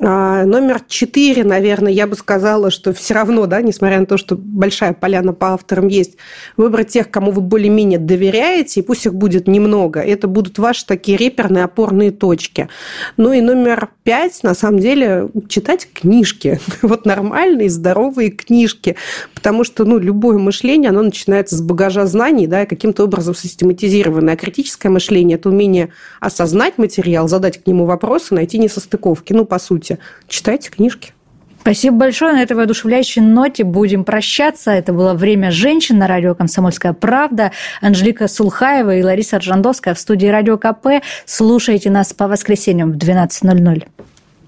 А, 0.00 0.44
номер 0.44 0.80
четыре, 0.86 1.44
наверное, 1.44 1.92
я 1.92 2.06
бы 2.06 2.14
сказала, 2.16 2.70
что 2.70 2.92
все 2.92 3.14
равно, 3.14 3.46
да, 3.46 3.62
несмотря 3.62 4.00
на 4.00 4.06
то, 4.06 4.16
что 4.16 4.36
большая 4.36 4.87
большая 4.88 4.94
поляна 4.94 5.32
по 5.32 5.52
авторам 5.52 5.88
есть, 5.88 6.16
выбрать 6.56 6.88
тех, 6.88 7.10
кому 7.10 7.30
вы 7.30 7.40
более-менее 7.42 7.98
доверяете, 7.98 8.80
и 8.80 8.82
пусть 8.82 9.06
их 9.06 9.14
будет 9.14 9.48
немного. 9.48 10.00
Это 10.00 10.28
будут 10.28 10.58
ваши 10.58 10.86
такие 10.86 11.16
реперные 11.18 11.64
опорные 11.64 12.10
точки. 12.10 12.68
Ну 13.16 13.32
и 13.32 13.40
номер 13.40 13.88
пять, 14.04 14.42
на 14.42 14.54
самом 14.54 14.80
деле, 14.80 15.28
читать 15.48 15.88
книжки. 15.92 16.60
Вот 16.88 17.06
нормальные, 17.06 17.68
здоровые 17.70 18.30
книжки. 18.30 18.96
Потому 19.34 19.64
что 19.64 19.84
ну, 19.84 19.98
любое 19.98 20.38
мышление, 20.38 20.90
оно 20.90 21.02
начинается 21.02 21.56
с 21.56 21.60
багажа 21.60 22.06
знаний, 22.06 22.46
да, 22.46 22.62
и 22.62 22.66
каким-то 22.66 23.04
образом 23.04 23.34
систематизированное. 23.34 24.34
А 24.34 24.36
критическое 24.36 24.88
мышление– 24.88 25.36
это 25.38 25.50
умение 25.50 25.88
осознать 26.20 26.78
материал, 26.78 27.28
задать 27.28 27.62
к 27.62 27.66
нему 27.66 27.84
вопросы, 27.84 28.34
найти 28.34 28.58
несостыковки. 28.58 29.32
Ну, 29.34 29.44
по 29.44 29.58
сути, 29.58 29.98
читайте 30.28 30.70
книжки. 30.70 31.12
Спасибо 31.60 31.96
большое. 31.96 32.32
На 32.32 32.42
этой 32.42 32.56
воодушевляющей 32.56 33.20
ноте 33.20 33.64
будем 33.64 34.04
прощаться. 34.04 34.70
Это 34.70 34.92
было 34.92 35.14
«Время 35.14 35.50
женщин» 35.50 35.98
на 35.98 36.06
радио 36.06 36.34
«Комсомольская 36.34 36.92
правда». 36.94 37.52
Анжелика 37.80 38.26
Сулхаева 38.26 38.96
и 38.96 39.02
Лариса 39.02 39.38
Ржандовская 39.38 39.94
в 39.94 39.98
студии 39.98 40.28
«Радио 40.28 40.56
КП». 40.56 41.04
Слушайте 41.26 41.90
нас 41.90 42.12
по 42.14 42.26
воскресеньям 42.26 42.92
в 42.92 42.96
12.00. 42.96 43.86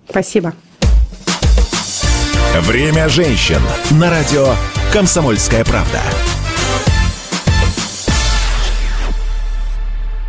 Спасибо. 0.08 0.54
«Время 2.60 3.08
женщин» 3.08 3.60
на 3.92 4.10
радио 4.10 4.48
«Комсомольская 4.92 5.64
правда». 5.64 6.00